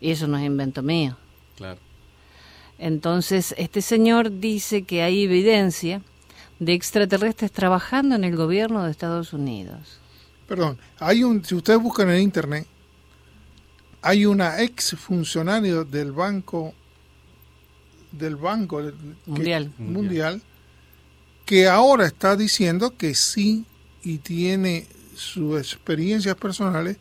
Y 0.00 0.10
eso 0.10 0.26
no 0.26 0.38
es 0.38 0.46
invento 0.46 0.82
mío. 0.82 1.18
Claro. 1.56 1.78
Entonces, 2.78 3.54
este 3.58 3.82
señor 3.82 4.40
dice 4.40 4.84
que 4.84 5.02
hay 5.02 5.24
evidencia 5.24 6.00
de 6.60 6.72
extraterrestres 6.72 7.52
trabajando 7.52 8.14
en 8.14 8.24
el 8.24 8.36
gobierno 8.36 8.84
de 8.84 8.90
Estados 8.90 9.34
Unidos. 9.34 9.98
Perdón, 10.48 10.78
hay 10.98 11.24
un, 11.24 11.44
si 11.44 11.54
ustedes 11.54 11.78
buscan 11.78 12.08
en 12.10 12.22
internet, 12.22 12.66
hay 14.02 14.26
una 14.26 14.62
ex 14.62 14.96
funcionario 14.96 15.84
del 15.84 16.12
banco 16.12 16.74
del 18.12 18.36
banco 18.36 18.82
mundial. 19.26 19.72
Que, 19.76 19.82
mundial 19.82 20.42
que 21.50 21.66
ahora 21.66 22.06
está 22.06 22.36
diciendo 22.36 22.96
que 22.96 23.14
sí 23.16 23.64
y 24.02 24.18
tiene 24.18 24.86
sus 25.16 25.58
experiencias 25.58 26.36
personales 26.36 26.96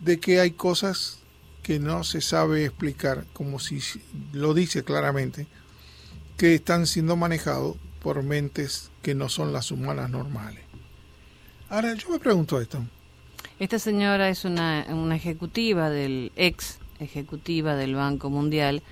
de 0.00 0.18
que 0.18 0.40
hay 0.40 0.50
cosas 0.50 1.18
que 1.62 1.78
no 1.78 2.02
se 2.02 2.20
sabe 2.20 2.64
explicar, 2.64 3.24
como 3.32 3.58
si 3.60 3.80
lo 4.32 4.52
dice 4.52 4.84
claramente, 4.84 5.46
que 6.36 6.56
están 6.56 6.88
siendo 6.88 7.16
manejados 7.16 7.76
por 8.02 8.22
mentes 8.22 8.90
que 9.00 9.14
no 9.14 9.28
son 9.28 9.52
las 9.52 9.70
humanas 9.70 10.10
normales. 10.10 10.64
Ahora, 11.70 11.94
yo 11.94 12.10
me 12.10 12.18
pregunto 12.18 12.60
esto. 12.60 12.84
Esta 13.58 13.78
señora 13.78 14.28
es 14.28 14.44
una, 14.44 14.86
una 14.90 15.16
ejecutiva 15.16 15.90
del 15.90 16.32
ex 16.36 16.78
ejecutiva 17.00 17.76
del 17.76 17.94
Banco 17.94 18.30
Mundial 18.30 18.82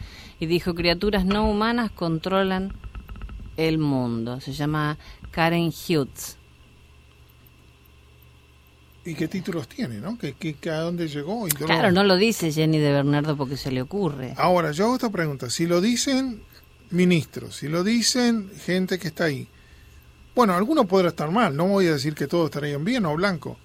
y 0.40 0.46
dijo 0.46 0.74
criaturas 0.74 1.24
no 1.24 1.48
humanas 1.48 1.90
controlan 1.90 2.72
el 3.56 3.78
mundo. 3.78 4.40
Se 4.40 4.52
llama 4.52 4.98
Karen 5.30 5.68
Hughes. 5.68 6.36
¿Y 9.04 9.14
qué 9.14 9.26
títulos 9.26 9.66
tiene, 9.66 9.98
no? 9.98 10.16
¿Qué, 10.16 10.56
a 10.70 10.78
dónde 10.78 11.08
llegó? 11.08 11.46
claro, 11.48 11.90
no 11.90 12.04
lo 12.04 12.16
dice 12.16 12.52
Jenny 12.52 12.78
de 12.78 12.92
Bernardo 12.92 13.36
porque 13.36 13.56
se 13.56 13.72
le 13.72 13.82
ocurre. 13.82 14.34
Ahora, 14.36 14.70
yo 14.70 14.84
hago 14.84 14.94
esta 14.94 15.10
pregunta. 15.10 15.50
Si 15.50 15.66
lo 15.66 15.80
dicen 15.80 16.42
ministros, 16.90 17.56
si 17.56 17.68
lo 17.68 17.82
dicen 17.82 18.48
gente 18.64 19.00
que 19.00 19.08
está 19.08 19.24
ahí, 19.24 19.48
bueno, 20.36 20.54
alguno 20.54 20.86
podrá 20.86 21.08
estar 21.08 21.30
mal, 21.32 21.56
no 21.56 21.66
voy 21.66 21.88
a 21.88 21.94
decir 21.94 22.14
que 22.14 22.28
todos 22.28 22.46
estarían 22.46 22.84
bien 22.84 23.04
o 23.04 23.14
blanco, 23.16 23.58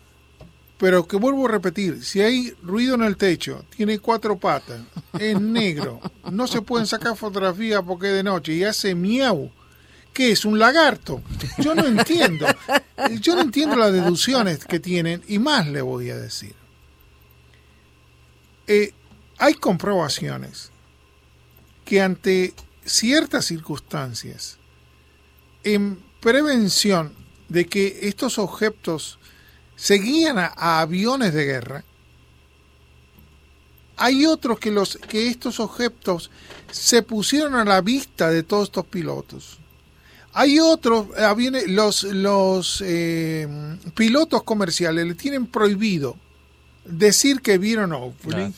pero 0.77 1.07
que 1.07 1.17
vuelvo 1.17 1.47
a 1.47 1.51
repetir, 1.51 2.03
si 2.03 2.21
hay 2.21 2.51
ruido 2.61 2.95
en 2.95 3.03
el 3.03 3.17
techo, 3.17 3.65
tiene 3.75 3.99
cuatro 3.99 4.37
patas, 4.37 4.81
es 5.19 5.39
negro, 5.39 5.99
no 6.31 6.47
se 6.47 6.61
pueden 6.61 6.85
sacar 6.85 7.17
fotografías 7.17 7.81
porque 7.85 8.09
es 8.09 8.13
de 8.13 8.23
noche 8.23 8.53
y 8.53 8.63
hace 8.63 8.93
miau, 8.93 9.51
¿qué 10.13 10.31
es? 10.31 10.45
¿Un 10.45 10.59
lagarto? 10.59 11.21
Yo 11.59 11.73
no 11.73 11.85
entiendo. 11.85 12.45
Yo 13.21 13.35
no 13.35 13.41
entiendo 13.41 13.75
las 13.75 13.93
deducciones 13.93 14.65
que 14.65 14.79
tienen 14.79 15.23
y 15.27 15.39
más 15.39 15.67
le 15.67 15.81
voy 15.81 16.09
a 16.09 16.17
decir. 16.17 16.55
Eh, 18.65 18.93
hay 19.37 19.53
comprobaciones 19.53 20.71
que 21.85 22.01
ante 22.01 22.53
ciertas 22.85 23.45
circunstancias, 23.45 24.57
en 25.63 26.03
prevención 26.19 27.13
de 27.49 27.65
que 27.65 27.99
estos 28.03 28.39
objetos 28.39 29.19
seguían 29.77 30.37
a, 30.37 30.51
a 30.57 30.81
aviones 30.81 31.33
de 31.33 31.45
guerra, 31.45 31.85
hay 33.95 34.25
otros 34.25 34.59
que, 34.59 34.71
los, 34.71 34.97
que 35.07 35.29
estos 35.29 35.61
objetos 35.61 36.29
se 36.69 37.01
pusieron 37.01 37.55
a 37.55 37.63
la 37.63 37.79
vista 37.79 38.29
de 38.29 38.43
todos 38.43 38.65
estos 38.65 38.85
pilotos 38.85 39.59
hay 40.39 40.59
otros, 40.59 41.07
eh, 41.17 41.63
los, 41.67 42.03
los 42.03 42.83
eh, 42.85 43.47
pilotos 43.95 44.43
comerciales 44.43 45.07
le 45.07 45.15
tienen 45.15 45.47
prohibido 45.47 46.15
decir 46.85 47.41
que 47.41 47.57
vieron 47.57 47.91
ovni. 47.91 48.53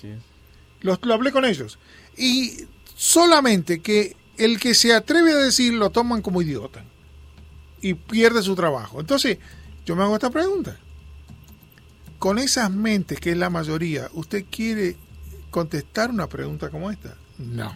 Los, 0.81 0.99
lo 1.03 1.13
hablé 1.13 1.31
con 1.31 1.45
ellos. 1.45 1.79
Y 2.17 2.65
solamente 2.97 3.79
que 3.79 4.17
el 4.37 4.59
que 4.59 4.73
se 4.73 4.93
atreve 4.93 5.31
a 5.31 5.37
decir 5.37 5.71
lo 5.71 5.89
toman 5.89 6.21
como 6.21 6.41
idiota 6.41 6.83
y 7.81 7.93
pierde 7.93 8.41
su 8.41 8.55
trabajo. 8.55 8.99
Entonces, 8.99 9.37
yo 9.85 9.95
me 9.95 10.03
hago 10.03 10.15
esta 10.15 10.29
pregunta. 10.29 10.77
Con 12.19 12.37
esas 12.37 12.69
mentes, 12.69 13.19
que 13.19 13.31
es 13.31 13.37
la 13.37 13.49
mayoría, 13.49 14.09
¿usted 14.13 14.45
quiere 14.51 14.97
contestar 15.49 16.11
una 16.11 16.27
pregunta 16.27 16.69
como 16.69 16.91
esta? 16.91 17.15
No. 17.37 17.73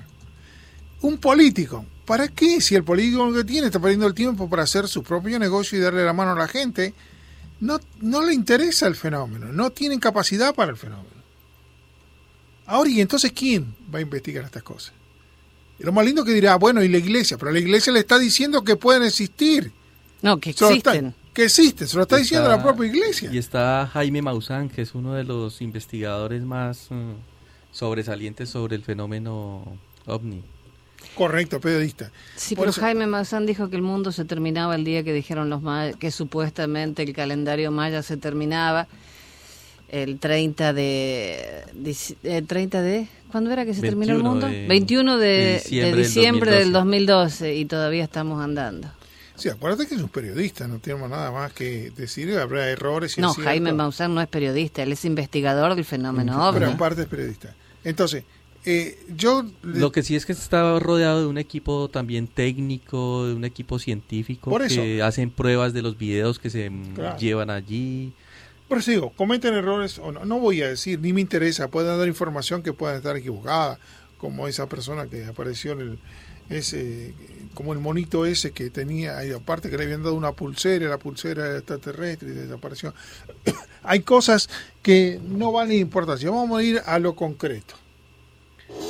Un 1.02 1.18
político 1.18 1.86
¿Para 2.06 2.28
qué? 2.28 2.60
Si 2.60 2.76
el 2.76 2.84
político 2.84 3.32
que 3.34 3.44
tiene 3.44 3.68
está 3.68 3.80
perdiendo 3.80 4.08
el 4.08 4.14
tiempo 4.14 4.50
para 4.50 4.64
hacer 4.64 4.88
su 4.88 5.04
propio 5.04 5.40
negocio 5.40 5.78
y 5.78 5.82
darle 5.82 6.04
la 6.04 6.14
mano 6.14 6.32
a 6.32 6.36
la 6.36 6.48
gente, 6.48 6.94
no, 7.62 7.80
no 8.02 8.26
le 8.26 8.34
interesa 8.34 8.88
el 8.88 8.96
fenómeno, 8.96 9.54
no 9.54 9.70
tienen 9.72 10.00
capacidad 10.00 10.54
para 10.54 10.72
el 10.72 10.78
fenómeno. 10.78 11.10
Ahora, 12.66 12.90
¿y 12.90 13.00
entonces 13.00 13.32
quién 13.32 13.74
va 13.94 14.00
a 14.00 14.02
investigar 14.02 14.44
estas 14.44 14.64
cosas? 14.64 14.94
Y 15.80 15.84
lo 15.84 15.92
más 15.92 16.06
lindo 16.06 16.26
que 16.26 16.34
dirá, 16.34 16.56
bueno, 16.56 16.84
y 16.84 16.90
la 16.90 16.98
iglesia, 16.98 17.38
pero 17.38 17.52
la 17.52 17.60
iglesia 17.60 17.94
le 17.94 18.00
está 18.00 18.20
diciendo 18.20 18.64
que 18.64 18.76
pueden 18.76 19.04
existir. 19.04 19.72
No, 20.22 20.40
que 20.40 20.52
existen. 20.52 21.16
Que 21.34 21.46
existen, 21.46 21.88
se 21.88 21.98
lo 21.98 22.04
está, 22.04 22.18
diciendo 22.18 22.48
la 22.48 22.62
propia 22.62 22.88
iglesia. 22.88 23.30
Y 23.32 23.38
está 23.38 23.90
Jaime 23.92 24.22
Maussan, 24.22 24.70
que 24.70 24.84
es 24.84 24.94
uno 24.94 25.14
de 25.14 25.24
los 25.24 25.62
investigadores 25.62 26.44
más 26.44 26.88
mm, 26.90 27.14
sobresalientes 27.72 28.50
sobre 28.50 28.76
el 28.76 28.84
fenómeno 28.84 29.64
ovni. 30.06 30.44
Correcto, 31.16 31.60
periodista. 31.60 32.12
Sí, 32.36 32.56
pero 32.56 32.72
Jaime 32.72 33.08
Maussan 33.08 33.46
dijo 33.46 33.70
que 33.70 33.76
el 33.76 33.82
mundo 33.82 34.12
se 34.12 34.26
terminaba 34.26 34.76
el 34.76 34.84
día 34.84 35.04
que 35.04 35.14
dijeron 35.14 35.50
los 35.50 35.62
mayas, 35.62 35.96
que 35.98 36.12
supuestamente 36.12 37.04
el 37.04 37.14
calendario 37.14 37.72
maya 37.72 38.02
se 38.04 38.18
terminaba 38.18 38.88
el 39.90 40.20
30 40.20 40.74
de... 40.74 41.64
El 42.24 42.48
30 42.48 42.82
de... 42.82 43.08
¿Cuándo 43.32 43.52
era 43.52 43.66
que 43.66 43.74
se 43.74 43.82
terminó 43.82 44.16
el 44.16 44.24
mundo? 44.24 44.48
21 44.48 45.18
de, 45.18 45.62
diciembre, 45.96 46.52
del, 46.52 46.72
2012. 46.72 47.56
y 47.56 47.66
todavía 47.66 48.04
estamos 48.04 48.44
andando. 48.44 48.90
Sí, 49.36 49.50
acuérdate 49.50 49.88
que 49.88 49.96
es 49.96 50.02
un 50.02 50.10
periodista, 50.10 50.68
no 50.68 50.80
tenemos 50.80 51.10
nada 51.10 51.32
más 51.32 51.54
que 51.54 51.92
decir, 51.92 52.38
habrá 52.38 52.70
errores. 52.70 53.18
Y 53.18 53.22
no, 53.22 53.34
Jaime 53.34 53.74
Maussan 53.74 54.14
no 54.14 54.22
es 54.22 54.28
periodista, 54.28 54.84
él 54.84 54.92
es 54.92 55.06
investigador 55.06 55.76
del 55.76 55.86
fenómeno 55.86 56.52
Pero 56.54 56.70
en 56.70 56.78
parte 56.78 57.02
es 57.02 57.08
periodista. 57.08 57.56
Entonces, 57.84 58.24
eh, 58.66 58.98
yo 59.16 59.46
Lo 59.62 59.92
que 59.92 60.04
sí 60.04 60.16
es 60.16 60.26
que 60.26 60.32
estaba 60.32 60.80
rodeado 60.80 61.22
de 61.22 61.28
un 61.28 61.38
equipo 61.38 61.90
también 61.90 62.28
técnico, 62.28 63.28
de 63.28 63.34
un 63.34 63.44
equipo 63.44 63.80
científico 63.80 64.56
que 64.58 65.02
hacen 65.02 65.32
pruebas 65.32 65.74
de 65.74 65.82
los 65.82 65.98
videos 65.98 66.40
que 66.40 66.50
se 66.50 66.72
llevan 67.20 67.50
allí. 67.50 68.14
Por 68.68 68.78
eso 68.78 68.92
digo, 68.92 69.12
cometen 69.12 69.54
errores 69.56 70.00
o 70.00 70.12
no, 70.12 70.26
no 70.26 70.40
voy 70.40 70.62
a 70.62 70.70
decir, 70.70 71.00
ni 71.00 71.12
me 71.12 71.22
interesa, 71.22 71.68
pueden 71.68 71.98
dar 71.98 72.08
información 72.08 72.64
que 72.64 72.72
pueda 72.72 72.96
estar 72.96 73.18
equivocada, 73.18 73.78
como 74.18 74.48
esa 74.48 74.70
persona 74.70 75.08
que 75.08 75.26
apareció 75.26 75.74
en 75.74 75.82
el, 75.82 76.00
ese, 76.50 77.14
como 77.54 77.74
el 77.74 77.80
monito 77.80 78.26
ese 78.26 78.52
que 78.52 78.70
tenía, 78.70 79.20
aparte 79.36 79.70
que 79.70 79.78
le 79.78 79.84
habían 79.84 80.04
dado 80.04 80.16
una 80.16 80.32
pulsera, 80.34 80.88
la 80.88 80.98
pulsera 80.98 81.58
extraterrestre 81.58 82.30
y 82.30 82.34
desapareció. 82.34 82.94
Hay 83.84 84.02
cosas 84.02 84.50
que 84.82 85.20
no 85.24 85.52
valen 85.52 85.80
importancia. 85.80 86.30
Vamos 86.30 86.60
a 86.60 86.64
ir 86.64 86.82
a 86.86 87.00
lo 87.00 87.16
concreto. 87.16 87.76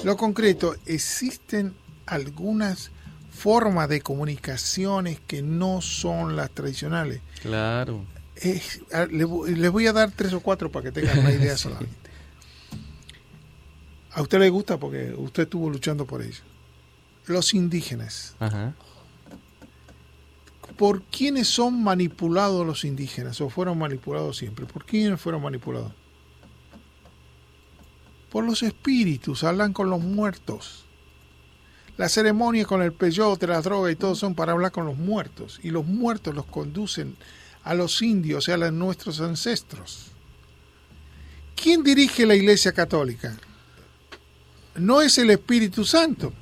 Lo 0.03 0.17
concreto, 0.17 0.75
existen 0.85 1.73
algunas 2.05 2.91
formas 3.31 3.89
de 3.89 4.01
comunicaciones 4.01 5.19
que 5.25 5.41
no 5.41 5.81
son 5.81 6.35
las 6.35 6.51
tradicionales. 6.51 7.21
Claro. 7.41 8.05
les, 9.11 9.71
voy 9.71 9.87
a 9.87 9.93
dar 9.93 10.11
tres 10.11 10.33
o 10.33 10.39
cuatro 10.39 10.71
para 10.71 10.85
que 10.85 10.91
tengan 10.91 11.19
una 11.19 11.31
idea 11.31 11.57
solamente. 11.57 12.09
A 14.11 14.21
usted 14.21 14.39
le 14.39 14.49
gusta 14.49 14.77
porque 14.77 15.13
usted 15.17 15.43
estuvo 15.43 15.69
luchando 15.69 16.05
por 16.05 16.21
ello. 16.21 16.43
Los 17.25 17.53
indígenas. 17.53 18.35
Ajá. 18.39 18.73
¿Por 20.77 21.03
quiénes 21.03 21.47
son 21.47 21.83
manipulados 21.83 22.65
los 22.65 22.83
indígenas? 22.83 23.39
¿O 23.41 23.49
fueron 23.49 23.77
manipulados 23.77 24.37
siempre? 24.37 24.65
¿Por 24.65 24.85
quiénes 24.85 25.21
fueron 25.21 25.41
manipulados? 25.41 25.93
por 28.33 28.43
los 28.43 28.63
espíritus, 28.63 29.43
hablan 29.43 29.73
con 29.73 29.91
los 29.91 30.01
muertos. 30.01 30.85
Las 31.97 32.13
ceremonias 32.13 32.65
con 32.65 32.81
el 32.81 32.91
peyote, 32.91 33.45
la 33.45 33.61
droga 33.61 33.91
y 33.91 33.95
todo 33.95 34.15
son 34.15 34.33
para 34.33 34.53
hablar 34.53 34.71
con 34.71 34.87
los 34.87 34.97
muertos. 34.97 35.59
Y 35.61 35.69
los 35.69 35.85
muertos 35.85 36.33
los 36.33 36.47
conducen 36.47 37.15
a 37.63 37.75
los 37.75 38.01
indios, 38.01 38.49
a 38.49 38.57
nuestros 38.71 39.21
ancestros. 39.21 40.07
¿Quién 41.55 41.83
dirige 41.83 42.25
la 42.25 42.33
Iglesia 42.33 42.71
Católica? 42.71 43.37
No 44.77 45.03
es 45.03 45.19
el 45.19 45.29
Espíritu 45.29 45.85
Santo. 45.85 46.33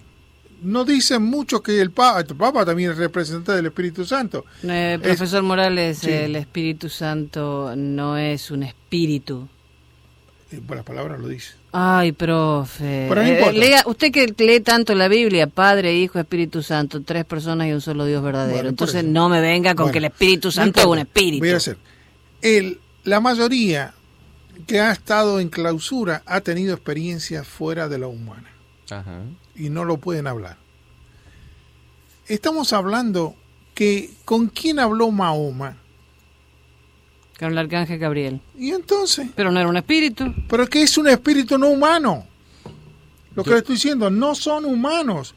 No 0.61 0.85
dicen 0.85 1.23
mucho 1.23 1.61
que 1.63 1.81
el 1.81 1.91
Papa, 1.91 2.19
el 2.19 2.35
Papa 2.35 2.65
también 2.65 2.91
es 2.91 2.97
representante 2.97 3.53
del 3.53 3.65
Espíritu 3.67 4.05
Santo. 4.05 4.45
Eh, 4.63 4.99
profesor 5.01 5.41
Morales, 5.41 6.03
el 6.03 6.35
Espíritu 6.35 6.87
Santo 6.87 7.73
no 7.75 8.17
es 8.17 8.51
un 8.51 8.63
espíritu 8.63 9.47
Eh, 10.51 10.61
la 10.69 10.83
palabra 10.83 11.17
lo 11.17 11.27
dice. 11.27 11.53
Ay, 11.71 12.11
profe. 12.11 13.07
Eh, 13.07 13.75
usted 13.85 14.11
que 14.11 14.33
lee 14.37 14.59
tanto 14.59 14.93
la 14.93 15.07
Biblia, 15.07 15.47
Padre, 15.47 15.95
Hijo, 15.95 16.19
Espíritu 16.19 16.61
Santo, 16.61 17.01
tres 17.01 17.23
personas 17.25 17.67
y 17.67 17.71
un 17.71 17.81
solo 17.81 18.05
Dios 18.05 18.21
verdadero. 18.21 18.69
Entonces 18.69 19.03
no 19.03 19.29
me 19.29 19.39
venga 19.41 19.73
con 19.73 19.91
que 19.91 19.99
el 19.99 20.05
Espíritu 20.05 20.51
Santo 20.51 20.81
es 20.81 20.85
un 20.85 20.99
espíritu. 20.99 21.39
Voy 21.39 21.53
a 21.53 21.57
hacer. 21.57 21.77
El, 22.41 22.79
la 23.03 23.19
mayoría 23.19 23.93
que 24.67 24.79
ha 24.79 24.91
estado 24.91 25.39
en 25.39 25.49
clausura 25.49 26.21
ha 26.25 26.41
tenido 26.41 26.73
experiencias 26.73 27.47
fuera 27.47 27.87
de 27.87 27.97
la 27.97 28.07
humana. 28.07 28.51
Ajá. 28.89 29.21
Y 29.61 29.69
no 29.69 29.85
lo 29.85 29.97
pueden 29.97 30.25
hablar. 30.25 30.57
Estamos 32.27 32.73
hablando 32.73 33.35
que 33.75 34.09
con 34.25 34.47
quién 34.47 34.79
habló 34.79 35.11
Mahoma 35.11 35.77
con 37.37 37.51
el 37.51 37.57
arcángel 37.59 37.99
Gabriel. 37.99 38.41
¿Y 38.57 38.71
entonces? 38.71 39.29
Pero 39.35 39.51
no 39.51 39.59
era 39.59 39.69
un 39.69 39.77
espíritu. 39.77 40.33
Pero 40.49 40.65
que 40.65 40.81
es 40.81 40.97
un 40.97 41.09
espíritu 41.09 41.59
no 41.59 41.69
humano. 41.69 42.25
Lo 43.35 43.43
que 43.43 43.51
le 43.51 43.57
estoy 43.57 43.75
diciendo, 43.75 44.09
no 44.09 44.33
son 44.33 44.65
humanos. 44.65 45.35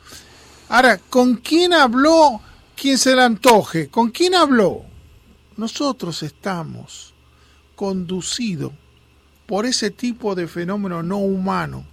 Ahora, 0.70 0.96
¿con 0.96 1.36
quién 1.36 1.74
habló 1.74 2.40
quien 2.74 2.96
se 2.96 3.14
le 3.14 3.22
antoje? 3.22 3.88
¿Con 3.88 4.10
quién 4.10 4.34
habló? 4.34 4.86
Nosotros 5.58 6.22
estamos 6.22 7.12
conducidos 7.74 8.72
por 9.44 9.66
ese 9.66 9.90
tipo 9.90 10.34
de 10.34 10.48
fenómeno 10.48 11.02
no 11.02 11.18
humano 11.18 11.84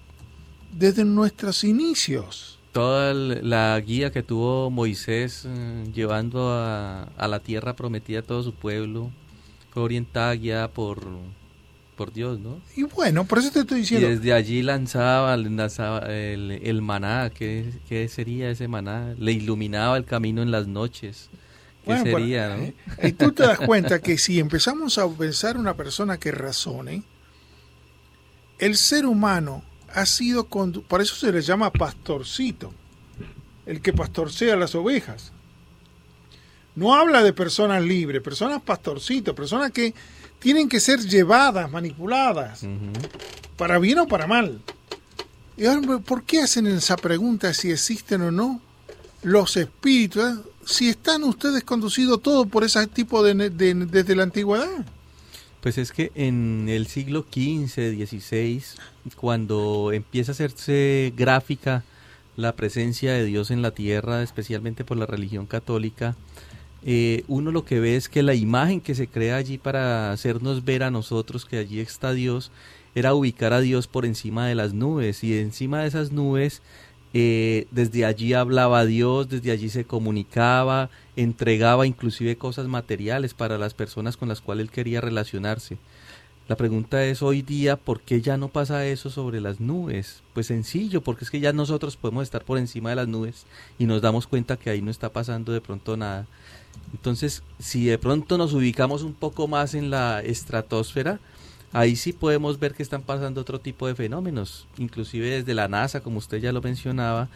desde 0.71 1.05
nuestros 1.05 1.63
inicios. 1.63 2.59
Toda 2.71 3.13
la 3.13 3.79
guía 3.81 4.11
que 4.11 4.23
tuvo 4.23 4.69
Moisés 4.69 5.43
eh, 5.45 5.83
llevando 5.93 6.51
a, 6.51 7.03
a 7.03 7.27
la 7.27 7.39
tierra 7.39 7.75
prometida 7.75 8.19
a 8.19 8.23
todo 8.23 8.43
su 8.43 8.53
pueblo, 8.53 9.11
fue 9.71 9.83
orientada, 9.83 10.33
guiada 10.35 10.69
por, 10.69 11.05
por 11.95 12.13
Dios, 12.13 12.39
¿no? 12.39 12.59
Y 12.75 12.83
bueno, 12.83 13.25
por 13.25 13.39
eso 13.39 13.51
te 13.51 13.59
estoy 13.59 13.81
diciendo. 13.81 14.07
Y 14.07 14.11
desde 14.11 14.33
allí 14.33 14.61
lanzaba, 14.61 15.35
lanzaba 15.37 15.99
el, 16.13 16.59
el 16.63 16.81
maná, 16.81 17.29
¿qué, 17.29 17.71
¿qué, 17.87 18.07
sería 18.07 18.49
ese 18.49 18.67
maná? 18.67 19.15
Le 19.17 19.33
iluminaba 19.33 19.97
el 19.97 20.05
camino 20.05 20.41
en 20.41 20.51
las 20.51 20.67
noches. 20.67 21.29
¿Qué 21.85 21.97
sería, 21.99 22.55
no? 22.55 22.63
Eh, 22.63 22.75
y 23.03 23.11
tú 23.13 23.31
te 23.31 23.43
das 23.43 23.59
cuenta 23.59 23.99
que 23.99 24.17
si 24.17 24.39
empezamos 24.39 24.97
a 24.97 25.09
pensar 25.09 25.57
una 25.57 25.75
persona 25.75 26.17
que 26.19 26.31
razone, 26.31 27.03
el 28.59 28.77
ser 28.77 29.05
humano 29.05 29.63
ha 29.93 30.05
sido, 30.05 30.47
por 30.47 31.01
eso 31.01 31.15
se 31.15 31.31
le 31.31 31.41
llama 31.41 31.71
pastorcito, 31.71 32.73
el 33.65 33.81
que 33.81 33.93
pastorcea 33.93 34.55
las 34.55 34.75
ovejas. 34.75 35.31
No 36.75 36.95
habla 36.95 37.21
de 37.21 37.33
personas 37.33 37.83
libres, 37.83 38.21
personas 38.21 38.61
pastorcitos, 38.61 39.35
personas 39.35 39.71
que 39.71 39.93
tienen 40.39 40.69
que 40.69 40.79
ser 40.79 40.99
llevadas, 40.99 41.69
manipuladas, 41.69 42.65
para 43.57 43.77
bien 43.77 43.99
o 43.99 44.07
para 44.07 44.27
mal. 44.27 44.61
Y 45.57 45.65
¿por 46.05 46.23
qué 46.23 46.41
hacen 46.41 46.65
esa 46.67 46.97
pregunta 46.97 47.53
si 47.53 47.71
existen 47.71 48.21
o 48.21 48.31
no 48.31 48.61
los 49.21 49.57
espíritus? 49.57 50.23
Eh? 50.23 50.35
Si 50.65 50.89
están 50.89 51.23
ustedes 51.23 51.63
conducidos 51.63 52.21
todo 52.21 52.45
por 52.45 52.63
ese 52.63 52.85
tipo 52.87 53.23
de, 53.23 53.49
desde 53.49 54.15
la 54.15 54.23
antigüedad. 54.23 54.85
Pues 55.61 55.77
es 55.77 55.91
que 55.91 56.11
en 56.15 56.67
el 56.69 56.87
siglo 56.87 57.25
XV, 57.31 58.07
XVI, 58.07 58.63
cuando 59.15 59.91
empieza 59.93 60.31
a 60.31 60.33
hacerse 60.33 61.13
gráfica 61.15 61.83
la 62.35 62.55
presencia 62.55 63.13
de 63.13 63.25
Dios 63.25 63.51
en 63.51 63.61
la 63.61 63.71
tierra, 63.71 64.23
especialmente 64.23 64.83
por 64.83 64.97
la 64.97 65.05
religión 65.05 65.45
católica, 65.45 66.15
eh, 66.83 67.23
uno 67.27 67.51
lo 67.51 67.65
que 67.65 67.79
ve 67.79 67.95
es 67.95 68.09
que 68.09 68.23
la 68.23 68.33
imagen 68.33 68.81
que 68.81 68.95
se 68.95 69.07
crea 69.07 69.35
allí 69.35 69.57
para 69.57 70.11
hacernos 70.11 70.65
ver 70.65 70.83
a 70.83 70.91
nosotros 70.91 71.45
que 71.45 71.57
allí 71.57 71.79
está 71.79 72.13
Dios, 72.13 72.51
era 72.95 73.13
ubicar 73.13 73.53
a 73.53 73.61
Dios 73.61 73.87
por 73.87 74.05
encima 74.05 74.47
de 74.47 74.55
las 74.55 74.73
nubes 74.73 75.23
y 75.23 75.37
encima 75.37 75.81
de 75.81 75.87
esas 75.87 76.11
nubes 76.11 76.61
eh, 77.13 77.67
desde 77.71 78.05
allí 78.05 78.33
hablaba 78.33 78.85
Dios, 78.85 79.27
desde 79.27 79.51
allí 79.51 79.69
se 79.69 79.83
comunicaba, 79.83 80.89
entregaba 81.15 81.85
inclusive 81.85 82.37
cosas 82.37 82.67
materiales 82.67 83.33
para 83.33 83.57
las 83.57 83.73
personas 83.73 84.15
con 84.15 84.29
las 84.29 84.39
cuales 84.39 84.65
él 84.65 84.71
quería 84.71 85.01
relacionarse. 85.01 85.77
La 86.51 86.57
pregunta 86.57 87.05
es 87.05 87.21
hoy 87.21 87.43
día, 87.43 87.77
¿por 87.77 88.01
qué 88.01 88.19
ya 88.19 88.35
no 88.35 88.49
pasa 88.49 88.85
eso 88.85 89.09
sobre 89.09 89.39
las 89.39 89.61
nubes? 89.61 90.21
Pues 90.33 90.47
sencillo, 90.47 90.99
porque 90.99 91.23
es 91.23 91.31
que 91.31 91.39
ya 91.39 91.53
nosotros 91.53 91.95
podemos 91.95 92.23
estar 92.23 92.43
por 92.43 92.57
encima 92.57 92.89
de 92.89 92.97
las 92.97 93.07
nubes 93.07 93.45
y 93.79 93.85
nos 93.85 94.01
damos 94.01 94.27
cuenta 94.27 94.57
que 94.57 94.69
ahí 94.69 94.81
no 94.81 94.91
está 94.91 95.13
pasando 95.13 95.53
de 95.53 95.61
pronto 95.61 95.95
nada. 95.95 96.27
Entonces, 96.91 97.41
si 97.57 97.85
de 97.85 97.97
pronto 97.97 98.37
nos 98.37 98.51
ubicamos 98.51 99.03
un 99.03 99.13
poco 99.13 99.47
más 99.47 99.75
en 99.75 99.91
la 99.91 100.19
estratosfera, 100.19 101.21
ahí 101.71 101.95
sí 101.95 102.11
podemos 102.11 102.59
ver 102.59 102.73
que 102.73 102.83
están 102.83 103.03
pasando 103.03 103.39
otro 103.39 103.61
tipo 103.61 103.87
de 103.87 103.95
fenómenos, 103.95 104.67
inclusive 104.77 105.29
desde 105.29 105.53
la 105.53 105.69
NASA, 105.69 106.01
como 106.01 106.17
usted 106.17 106.39
ya 106.39 106.51
lo 106.51 106.61
mencionaba, 106.61 107.29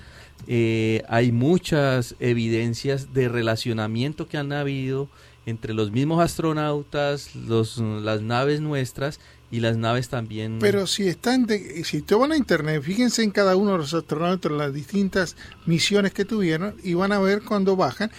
eh, 0.45 1.03
hay 1.07 1.31
muchas 1.31 2.15
evidencias 2.19 3.13
de 3.13 3.29
relacionamiento 3.29 4.27
que 4.27 4.37
han 4.37 4.51
habido 4.51 5.07
entre 5.45 5.73
los 5.73 5.91
mismos 5.91 6.23
astronautas, 6.23 7.35
los, 7.35 7.77
las 7.77 8.21
naves 8.21 8.61
nuestras 8.61 9.19
y 9.51 9.59
las 9.59 9.77
naves 9.77 10.09
también. 10.09 10.57
Pero 10.59 10.87
si 10.87 11.07
están, 11.07 11.47
si 11.83 12.01
te 12.01 12.15
van 12.15 12.31
a 12.31 12.37
internet, 12.37 12.81
fíjense 12.81 13.23
en 13.23 13.31
cada 13.31 13.55
uno 13.55 13.73
de 13.73 13.77
los 13.79 13.93
astronautas, 13.93 14.51
las 14.51 14.73
distintas 14.73 15.35
misiones 15.65 16.13
que 16.13 16.25
tuvieron 16.25 16.75
y 16.83 16.93
van 16.93 17.11
a 17.11 17.19
ver 17.19 17.43
cuando 17.43 17.75
bajan 17.75 18.11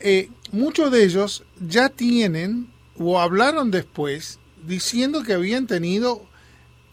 eh, 0.00 0.30
muchos 0.50 0.90
de 0.90 1.04
ellos 1.04 1.44
ya 1.60 1.90
tienen 1.90 2.68
o 2.98 3.20
hablaron 3.20 3.70
después 3.70 4.38
diciendo 4.66 5.22
que 5.22 5.34
habían 5.34 5.66
tenido 5.66 6.22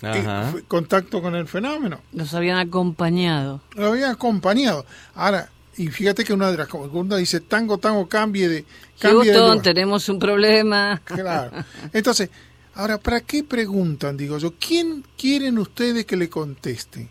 eh, 0.02 0.26
contacto 0.68 1.22
con 1.22 1.34
el 1.36 1.48
fenómeno. 1.48 2.02
Los 2.12 2.34
habían 2.34 2.58
acompañado. 2.58 3.62
Los 3.76 3.92
habían 3.92 4.12
acompañado. 4.12 4.86
Ahora, 5.16 5.50
y 5.78 5.88
fíjate 5.88 6.24
que 6.24 6.34
una 6.34 6.52
de 6.52 6.58
las 6.58 6.74
una 6.74 7.18
dice 7.18 7.40
tango, 7.40 7.78
tango, 7.78 8.08
cambie 8.08 8.50
de... 8.50 8.66
Cambie 9.00 9.34
tenemos 9.62 10.10
un 10.10 10.20
problema. 10.20 11.02
Claro. 11.06 11.52
Entonces, 11.94 12.30
ahora, 12.74 12.98
¿para 12.98 13.22
qué 13.22 13.44
preguntan? 13.44 14.18
Digo 14.18 14.38
yo, 14.40 14.54
¿quién 14.60 15.04
quieren 15.18 15.58
ustedes 15.60 16.06
que 16.06 16.18
le 16.18 16.30
conteste? 16.30 17.08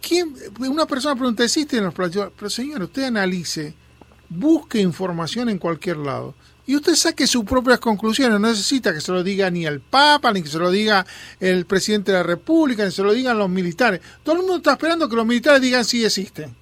¿Quién? 0.00 0.34
Una 0.58 0.86
persona 0.86 1.14
pregunta, 1.14 1.44
¿existen 1.44 1.84
los 1.84 1.94
platillos? 1.94 2.30
Pero 2.36 2.50
señor, 2.50 2.82
usted 2.82 3.04
analice 3.04 3.74
busque 4.28 4.80
información 4.80 5.48
en 5.48 5.58
cualquier 5.58 5.98
lado 5.98 6.34
y 6.66 6.76
usted 6.76 6.94
saque 6.94 7.26
sus 7.26 7.44
propias 7.44 7.78
conclusiones. 7.78 8.40
No 8.40 8.48
necesita 8.48 8.92
que 8.92 9.00
se 9.00 9.12
lo 9.12 9.22
diga 9.22 9.50
ni 9.50 9.66
el 9.66 9.80
Papa, 9.80 10.32
ni 10.32 10.42
que 10.42 10.48
se 10.48 10.58
lo 10.58 10.70
diga 10.70 11.04
el 11.40 11.66
presidente 11.66 12.10
de 12.10 12.18
la 12.18 12.24
República, 12.24 12.84
ni 12.84 12.90
se 12.90 13.02
lo 13.02 13.12
digan 13.12 13.38
los 13.38 13.50
militares. 13.50 14.00
Todo 14.22 14.36
el 14.36 14.40
mundo 14.40 14.56
está 14.56 14.72
esperando 14.72 15.08
que 15.08 15.16
los 15.16 15.26
militares 15.26 15.60
digan 15.60 15.84
si 15.84 16.04
existen. 16.04 16.54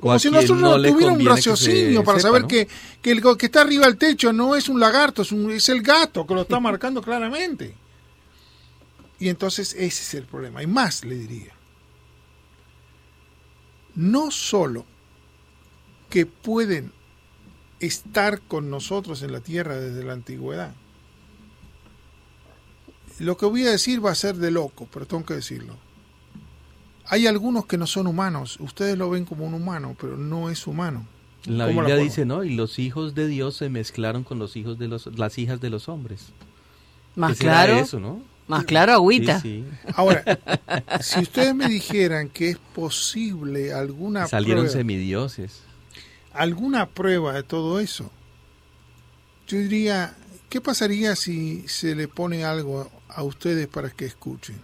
Como 0.00 0.18
si 0.18 0.30
nosotros 0.30 0.58
no, 0.58 0.76
tuviéramos 0.76 1.20
un 1.20 1.26
raciocinio 1.26 2.04
para 2.04 2.20
saber 2.20 2.44
que, 2.44 2.68
que, 3.02 3.10
el 3.10 3.22
que 3.36 3.46
está 3.46 3.62
arriba 3.62 3.86
del 3.86 3.96
techo 3.96 4.32
no 4.32 4.54
es 4.54 4.68
un 4.68 4.78
lagarto, 4.78 5.22
es, 5.22 5.32
un, 5.32 5.50
es 5.50 5.68
el 5.68 5.82
gato 5.82 6.26
que 6.26 6.34
lo 6.34 6.42
está 6.42 6.60
marcando 6.60 7.02
claramente. 7.02 7.74
Y 9.18 9.28
entonces 9.28 9.72
ese 9.72 10.02
es 10.02 10.14
el 10.14 10.24
problema. 10.24 10.62
Y 10.62 10.68
más 10.68 11.04
le 11.04 11.16
diría. 11.16 11.52
No 13.96 14.30
solo 14.30 14.86
que 16.08 16.26
pueden 16.26 16.92
estar 17.80 18.40
con 18.42 18.70
nosotros 18.70 19.22
en 19.22 19.32
la 19.32 19.40
tierra 19.40 19.76
desde 19.76 20.04
la 20.04 20.12
antigüedad. 20.12 20.74
Lo 23.18 23.36
que 23.36 23.46
voy 23.46 23.66
a 23.66 23.70
decir 23.70 24.04
va 24.04 24.12
a 24.12 24.14
ser 24.14 24.36
de 24.36 24.52
loco, 24.52 24.88
pero 24.92 25.06
tengo 25.06 25.24
que 25.24 25.34
decirlo. 25.34 25.76
Hay 27.08 27.26
algunos 27.26 27.66
que 27.66 27.78
no 27.78 27.86
son 27.86 28.06
humanos, 28.06 28.58
ustedes 28.60 28.96
lo 28.96 29.10
ven 29.10 29.24
como 29.24 29.46
un 29.46 29.54
humano, 29.54 29.96
pero 30.00 30.16
no 30.16 30.50
es 30.50 30.66
humano. 30.66 31.06
La 31.44 31.66
Biblia 31.66 31.96
dice, 31.96 32.26
¿no? 32.26 32.44
Y 32.44 32.54
los 32.54 32.78
hijos 32.78 33.14
de 33.14 33.26
Dios 33.26 33.56
se 33.56 33.68
mezclaron 33.68 34.24
con 34.24 34.38
los 34.38 34.56
hijos 34.56 34.78
de 34.78 34.88
los, 34.88 35.06
las 35.18 35.38
hijas 35.38 35.60
de 35.60 35.70
los 35.70 35.88
hombres. 35.88 36.26
Más 37.16 37.38
claro. 37.38 37.78
Eso, 37.78 37.98
¿no? 37.98 38.20
Más 38.46 38.64
claro, 38.64 38.92
agüita. 38.92 39.42
Ahora, 39.94 40.24
si 41.00 41.20
ustedes 41.20 41.54
me 41.54 41.68
dijeran 41.68 42.28
que 42.28 42.50
es 42.50 42.58
posible 42.74 43.72
alguna 43.72 44.26
Salieron 44.26 44.68
semidioses 44.68 45.62
alguna 46.38 46.86
prueba 46.86 47.34
de 47.34 47.42
todo 47.42 47.80
eso, 47.80 48.10
yo 49.48 49.58
diría, 49.58 50.16
¿qué 50.48 50.60
pasaría 50.60 51.16
si 51.16 51.66
se 51.66 51.94
le 51.94 52.06
pone 52.06 52.44
algo 52.44 52.90
a 53.08 53.22
ustedes 53.24 53.66
para 53.66 53.90
que 53.90 54.04
escuchen? 54.04 54.56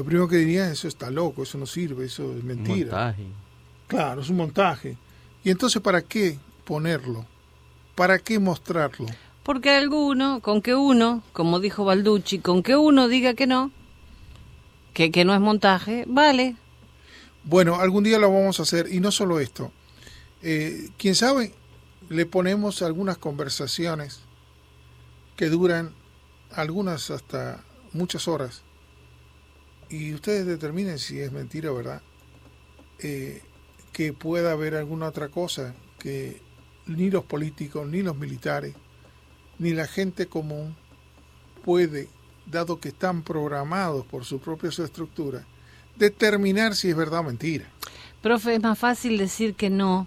Lo 0.00 0.06
primero 0.06 0.28
que 0.28 0.38
diría, 0.38 0.70
eso 0.70 0.88
está 0.88 1.10
loco, 1.10 1.42
eso 1.42 1.58
no 1.58 1.66
sirve, 1.66 2.06
eso 2.06 2.34
es 2.34 2.42
mentira. 2.42 2.72
Un 2.72 2.78
montaje. 2.78 3.26
Claro, 3.86 4.22
es 4.22 4.30
un 4.30 4.36
montaje. 4.38 4.96
¿Y 5.44 5.50
entonces 5.50 5.82
para 5.82 6.00
qué 6.00 6.38
ponerlo? 6.64 7.26
¿Para 7.96 8.18
qué 8.18 8.38
mostrarlo? 8.38 9.04
Porque 9.42 9.68
alguno, 9.68 10.40
con 10.40 10.62
que 10.62 10.74
uno, 10.74 11.22
como 11.34 11.60
dijo 11.60 11.84
Balducci, 11.84 12.38
con 12.38 12.62
que 12.62 12.76
uno 12.76 13.08
diga 13.08 13.34
que 13.34 13.46
no, 13.46 13.72
que, 14.94 15.10
que 15.10 15.26
no 15.26 15.34
es 15.34 15.40
montaje, 15.42 16.06
vale. 16.08 16.56
Bueno, 17.44 17.74
algún 17.74 18.02
día 18.02 18.18
lo 18.18 18.32
vamos 18.32 18.58
a 18.58 18.62
hacer. 18.62 18.86
Y 18.90 19.00
no 19.00 19.12
solo 19.12 19.38
esto. 19.38 19.70
Eh, 20.40 20.88
quién 20.96 21.14
sabe, 21.14 21.52
le 22.08 22.24
ponemos 22.24 22.80
algunas 22.80 23.18
conversaciones 23.18 24.20
que 25.36 25.50
duran 25.50 25.92
algunas 26.52 27.10
hasta 27.10 27.62
muchas 27.92 28.28
horas 28.28 28.62
y 29.90 30.14
ustedes 30.14 30.46
determinen 30.46 30.98
si 30.98 31.20
es 31.20 31.32
mentira 31.32 31.72
o 31.72 31.74
verdad, 31.74 32.00
eh, 33.00 33.42
que 33.92 34.12
pueda 34.12 34.52
haber 34.52 34.76
alguna 34.76 35.08
otra 35.08 35.28
cosa 35.28 35.74
que 35.98 36.40
ni 36.86 37.10
los 37.10 37.24
políticos, 37.24 37.86
ni 37.88 38.02
los 38.02 38.16
militares, 38.16 38.74
ni 39.58 39.72
la 39.72 39.86
gente 39.86 40.26
común 40.26 40.76
puede, 41.64 42.08
dado 42.46 42.80
que 42.80 42.88
están 42.88 43.22
programados 43.22 44.06
por 44.06 44.24
su 44.24 44.38
propia 44.38 44.68
estructura, 44.70 45.44
determinar 45.96 46.74
si 46.74 46.88
es 46.88 46.96
verdad 46.96 47.20
o 47.20 47.24
mentira. 47.24 47.66
Profe, 48.22 48.54
es 48.54 48.62
más 48.62 48.78
fácil 48.78 49.18
decir 49.18 49.54
que 49.54 49.70
no 49.70 50.06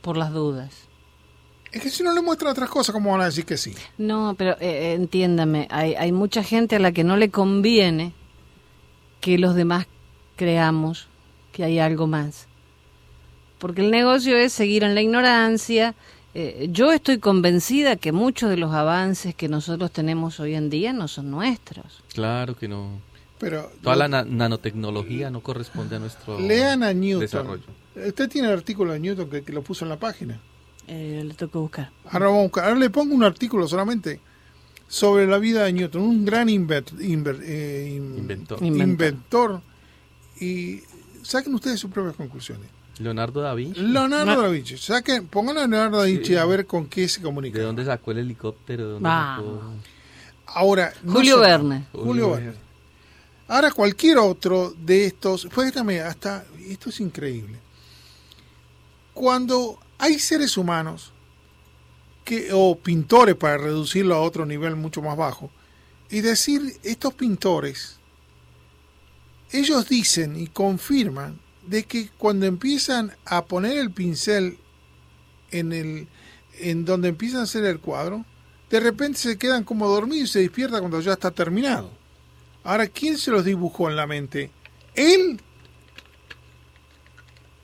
por 0.00 0.16
las 0.16 0.32
dudas. 0.32 0.88
Es 1.70 1.82
que 1.82 1.90
si 1.90 2.02
no 2.02 2.12
le 2.12 2.20
muestran 2.20 2.52
otras 2.52 2.68
cosas, 2.68 2.92
¿cómo 2.92 3.12
van 3.12 3.22
a 3.22 3.26
decir 3.26 3.44
que 3.44 3.56
sí? 3.56 3.74
No, 3.98 4.34
pero 4.36 4.56
eh, 4.60 4.94
entiéndame, 4.94 5.68
hay, 5.70 5.94
hay 5.94 6.12
mucha 6.12 6.42
gente 6.42 6.76
a 6.76 6.78
la 6.78 6.92
que 6.92 7.04
no 7.04 7.16
le 7.16 7.30
conviene 7.30 8.12
que 9.22 9.38
los 9.38 9.54
demás 9.54 9.86
creamos 10.36 11.06
que 11.52 11.64
hay 11.64 11.78
algo 11.78 12.06
más. 12.06 12.46
Porque 13.58 13.80
el 13.80 13.90
negocio 13.90 14.36
es 14.36 14.52
seguir 14.52 14.82
en 14.82 14.94
la 14.94 15.00
ignorancia. 15.00 15.94
Eh, 16.34 16.68
yo 16.72 16.92
estoy 16.92 17.18
convencida 17.18 17.96
que 17.96 18.10
muchos 18.12 18.50
de 18.50 18.56
los 18.56 18.72
avances 18.74 19.34
que 19.34 19.48
nosotros 19.48 19.90
tenemos 19.92 20.40
hoy 20.40 20.54
en 20.54 20.68
día 20.70 20.92
no 20.92 21.06
son 21.08 21.30
nuestros. 21.30 22.02
Claro 22.12 22.56
que 22.56 22.66
no. 22.68 23.00
Pero 23.38 23.70
Toda 23.82 23.96
la 23.96 24.08
na- 24.08 24.24
nanotecnología 24.24 25.30
no 25.30 25.40
corresponde 25.40 25.96
a 25.96 25.98
nuestro 25.98 26.38
lean 26.40 26.82
a 26.82 26.92
Newton. 26.92 27.20
desarrollo. 27.20 27.64
Usted 27.94 28.28
tiene 28.28 28.48
el 28.48 28.54
artículo 28.54 28.92
de 28.92 29.00
Newton 29.00 29.28
que, 29.30 29.42
que 29.42 29.52
lo 29.52 29.62
puso 29.62 29.84
en 29.84 29.90
la 29.90 29.98
página. 29.98 30.40
Eh, 30.88 31.22
le 31.24 31.34
tengo 31.34 31.52
que 31.52 31.58
buscar. 31.58 31.90
Ahora, 32.10 32.26
vamos 32.26 32.40
a 32.40 32.42
buscar. 32.44 32.64
Ahora 32.64 32.78
le 32.80 32.90
pongo 32.90 33.14
un 33.14 33.22
artículo 33.24 33.68
solamente 33.68 34.18
sobre 34.92 35.26
la 35.26 35.38
vida 35.38 35.64
de 35.64 35.72
Newton, 35.72 36.02
un 36.02 36.24
gran 36.26 36.48
inver- 36.48 36.84
inver- 36.98 37.40
eh, 37.42 37.94
in- 37.96 38.18
Inventor. 38.18 38.62
Inventor. 38.62 38.88
inventor. 39.08 39.62
Y 40.38 40.80
saquen 41.22 41.54
ustedes 41.54 41.80
sus 41.80 41.90
propias 41.90 42.14
conclusiones. 42.14 42.68
Leonardo 42.98 43.40
da 43.40 43.54
Vinci. 43.54 43.80
Leonardo 43.80 44.34
No. 44.34 44.42
da 44.42 44.48
Vinci, 44.48 44.76
saquen, 44.76 45.28
pongan 45.28 45.56
a 45.56 45.60
Leonardo 45.66 45.96
da 45.96 46.04
Vinci 46.04 46.26
Sí. 46.26 46.36
a 46.36 46.44
ver 46.44 46.66
con 46.66 46.88
qué 46.88 47.08
se 47.08 47.22
comunica. 47.22 47.58
¿De 47.58 47.64
dónde 47.64 47.86
sacó 47.86 48.10
el 48.10 48.18
helicóptero? 48.18 48.84
¿De 48.86 48.92
dónde 48.92 49.08
sacó- 49.08 49.62
Ahora, 50.46 50.92
no 51.04 51.12
Julio 51.14 51.40
Verne. 51.40 51.86
Julio 51.92 52.30
Verne. 52.32 52.52
Ahora 53.48 53.70
cualquier 53.70 54.18
otro 54.18 54.74
de 54.78 55.06
estos, 55.06 55.48
pues 55.54 55.72
también 55.72 56.02
hasta, 56.02 56.44
esto 56.68 56.90
es 56.90 57.00
increíble. 57.00 57.58
Cuando 59.14 59.78
hay 59.98 60.18
seres 60.18 60.56
humanos 60.58 61.11
que, 62.24 62.50
o 62.52 62.78
pintores 62.78 63.34
para 63.34 63.58
reducirlo 63.58 64.14
a 64.14 64.20
otro 64.20 64.46
nivel 64.46 64.76
mucho 64.76 65.02
más 65.02 65.16
bajo, 65.16 65.50
y 66.10 66.20
decir 66.20 66.78
estos 66.82 67.14
pintores, 67.14 67.98
ellos 69.50 69.88
dicen 69.88 70.36
y 70.36 70.46
confirman 70.46 71.40
de 71.66 71.84
que 71.84 72.10
cuando 72.18 72.46
empiezan 72.46 73.12
a 73.24 73.44
poner 73.44 73.78
el 73.78 73.90
pincel 73.90 74.58
en 75.50 75.72
el 75.72 76.08
en 76.58 76.84
donde 76.84 77.08
empiezan 77.08 77.40
a 77.40 77.44
hacer 77.44 77.64
el 77.64 77.80
cuadro, 77.80 78.24
de 78.70 78.80
repente 78.80 79.18
se 79.18 79.38
quedan 79.38 79.64
como 79.64 79.88
dormidos 79.88 80.30
y 80.30 80.32
se 80.32 80.38
despiertan 80.40 80.80
cuando 80.80 81.00
ya 81.00 81.12
está 81.12 81.30
terminado. 81.30 81.90
Ahora, 82.64 82.86
¿quién 82.86 83.18
se 83.18 83.30
los 83.30 83.44
dibujó 83.44 83.90
en 83.90 83.96
la 83.96 84.06
mente? 84.06 84.50
¿Él? 84.94 85.40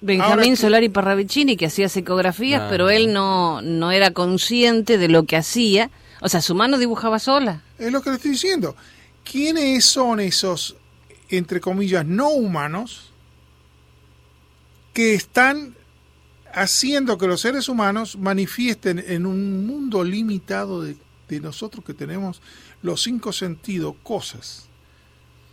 Benjamín 0.01 0.57
Solari 0.57 0.89
Parravicini, 0.89 1.57
que 1.57 1.67
hacía 1.67 1.87
ecografías, 1.93 2.63
Ah. 2.63 2.69
pero 2.71 2.89
él 2.91 3.13
no, 3.13 3.61
no 3.63 3.91
era 3.91 4.13
consciente 4.13 4.97
de 4.99 5.09
lo 5.09 5.25
que 5.25 5.37
hacía. 5.37 5.91
O 6.21 6.29
sea, 6.29 6.41
su 6.41 6.55
mano 6.55 6.79
dibujaba 6.79 7.19
sola. 7.19 7.63
Es 7.79 7.93
lo 7.93 8.01
que 8.03 8.11
le 8.11 8.17
estoy 8.17 8.33
diciendo. 8.33 8.77
¿Quiénes 9.25 9.85
son 9.85 10.21
esos, 10.21 10.77
entre 11.29 11.61
comillas, 11.61 12.05
no 12.07 12.29
humanos 12.31 13.11
que 14.93 15.15
están 15.15 15.75
haciendo 16.53 17.19
que 17.19 17.27
los 17.27 17.41
seres 17.41 17.69
humanos 17.69 18.17
manifiesten 18.17 19.05
en 19.07 19.27
un 19.27 19.67
mundo 19.67 20.03
limitado 20.03 20.83
de, 20.83 20.97
de 21.29 21.41
nosotros 21.41 21.85
que 21.85 21.95
tenemos 21.95 22.41
los 22.83 23.03
cinco 23.03 23.33
sentidos 23.33 23.95
cosas? 24.03 24.67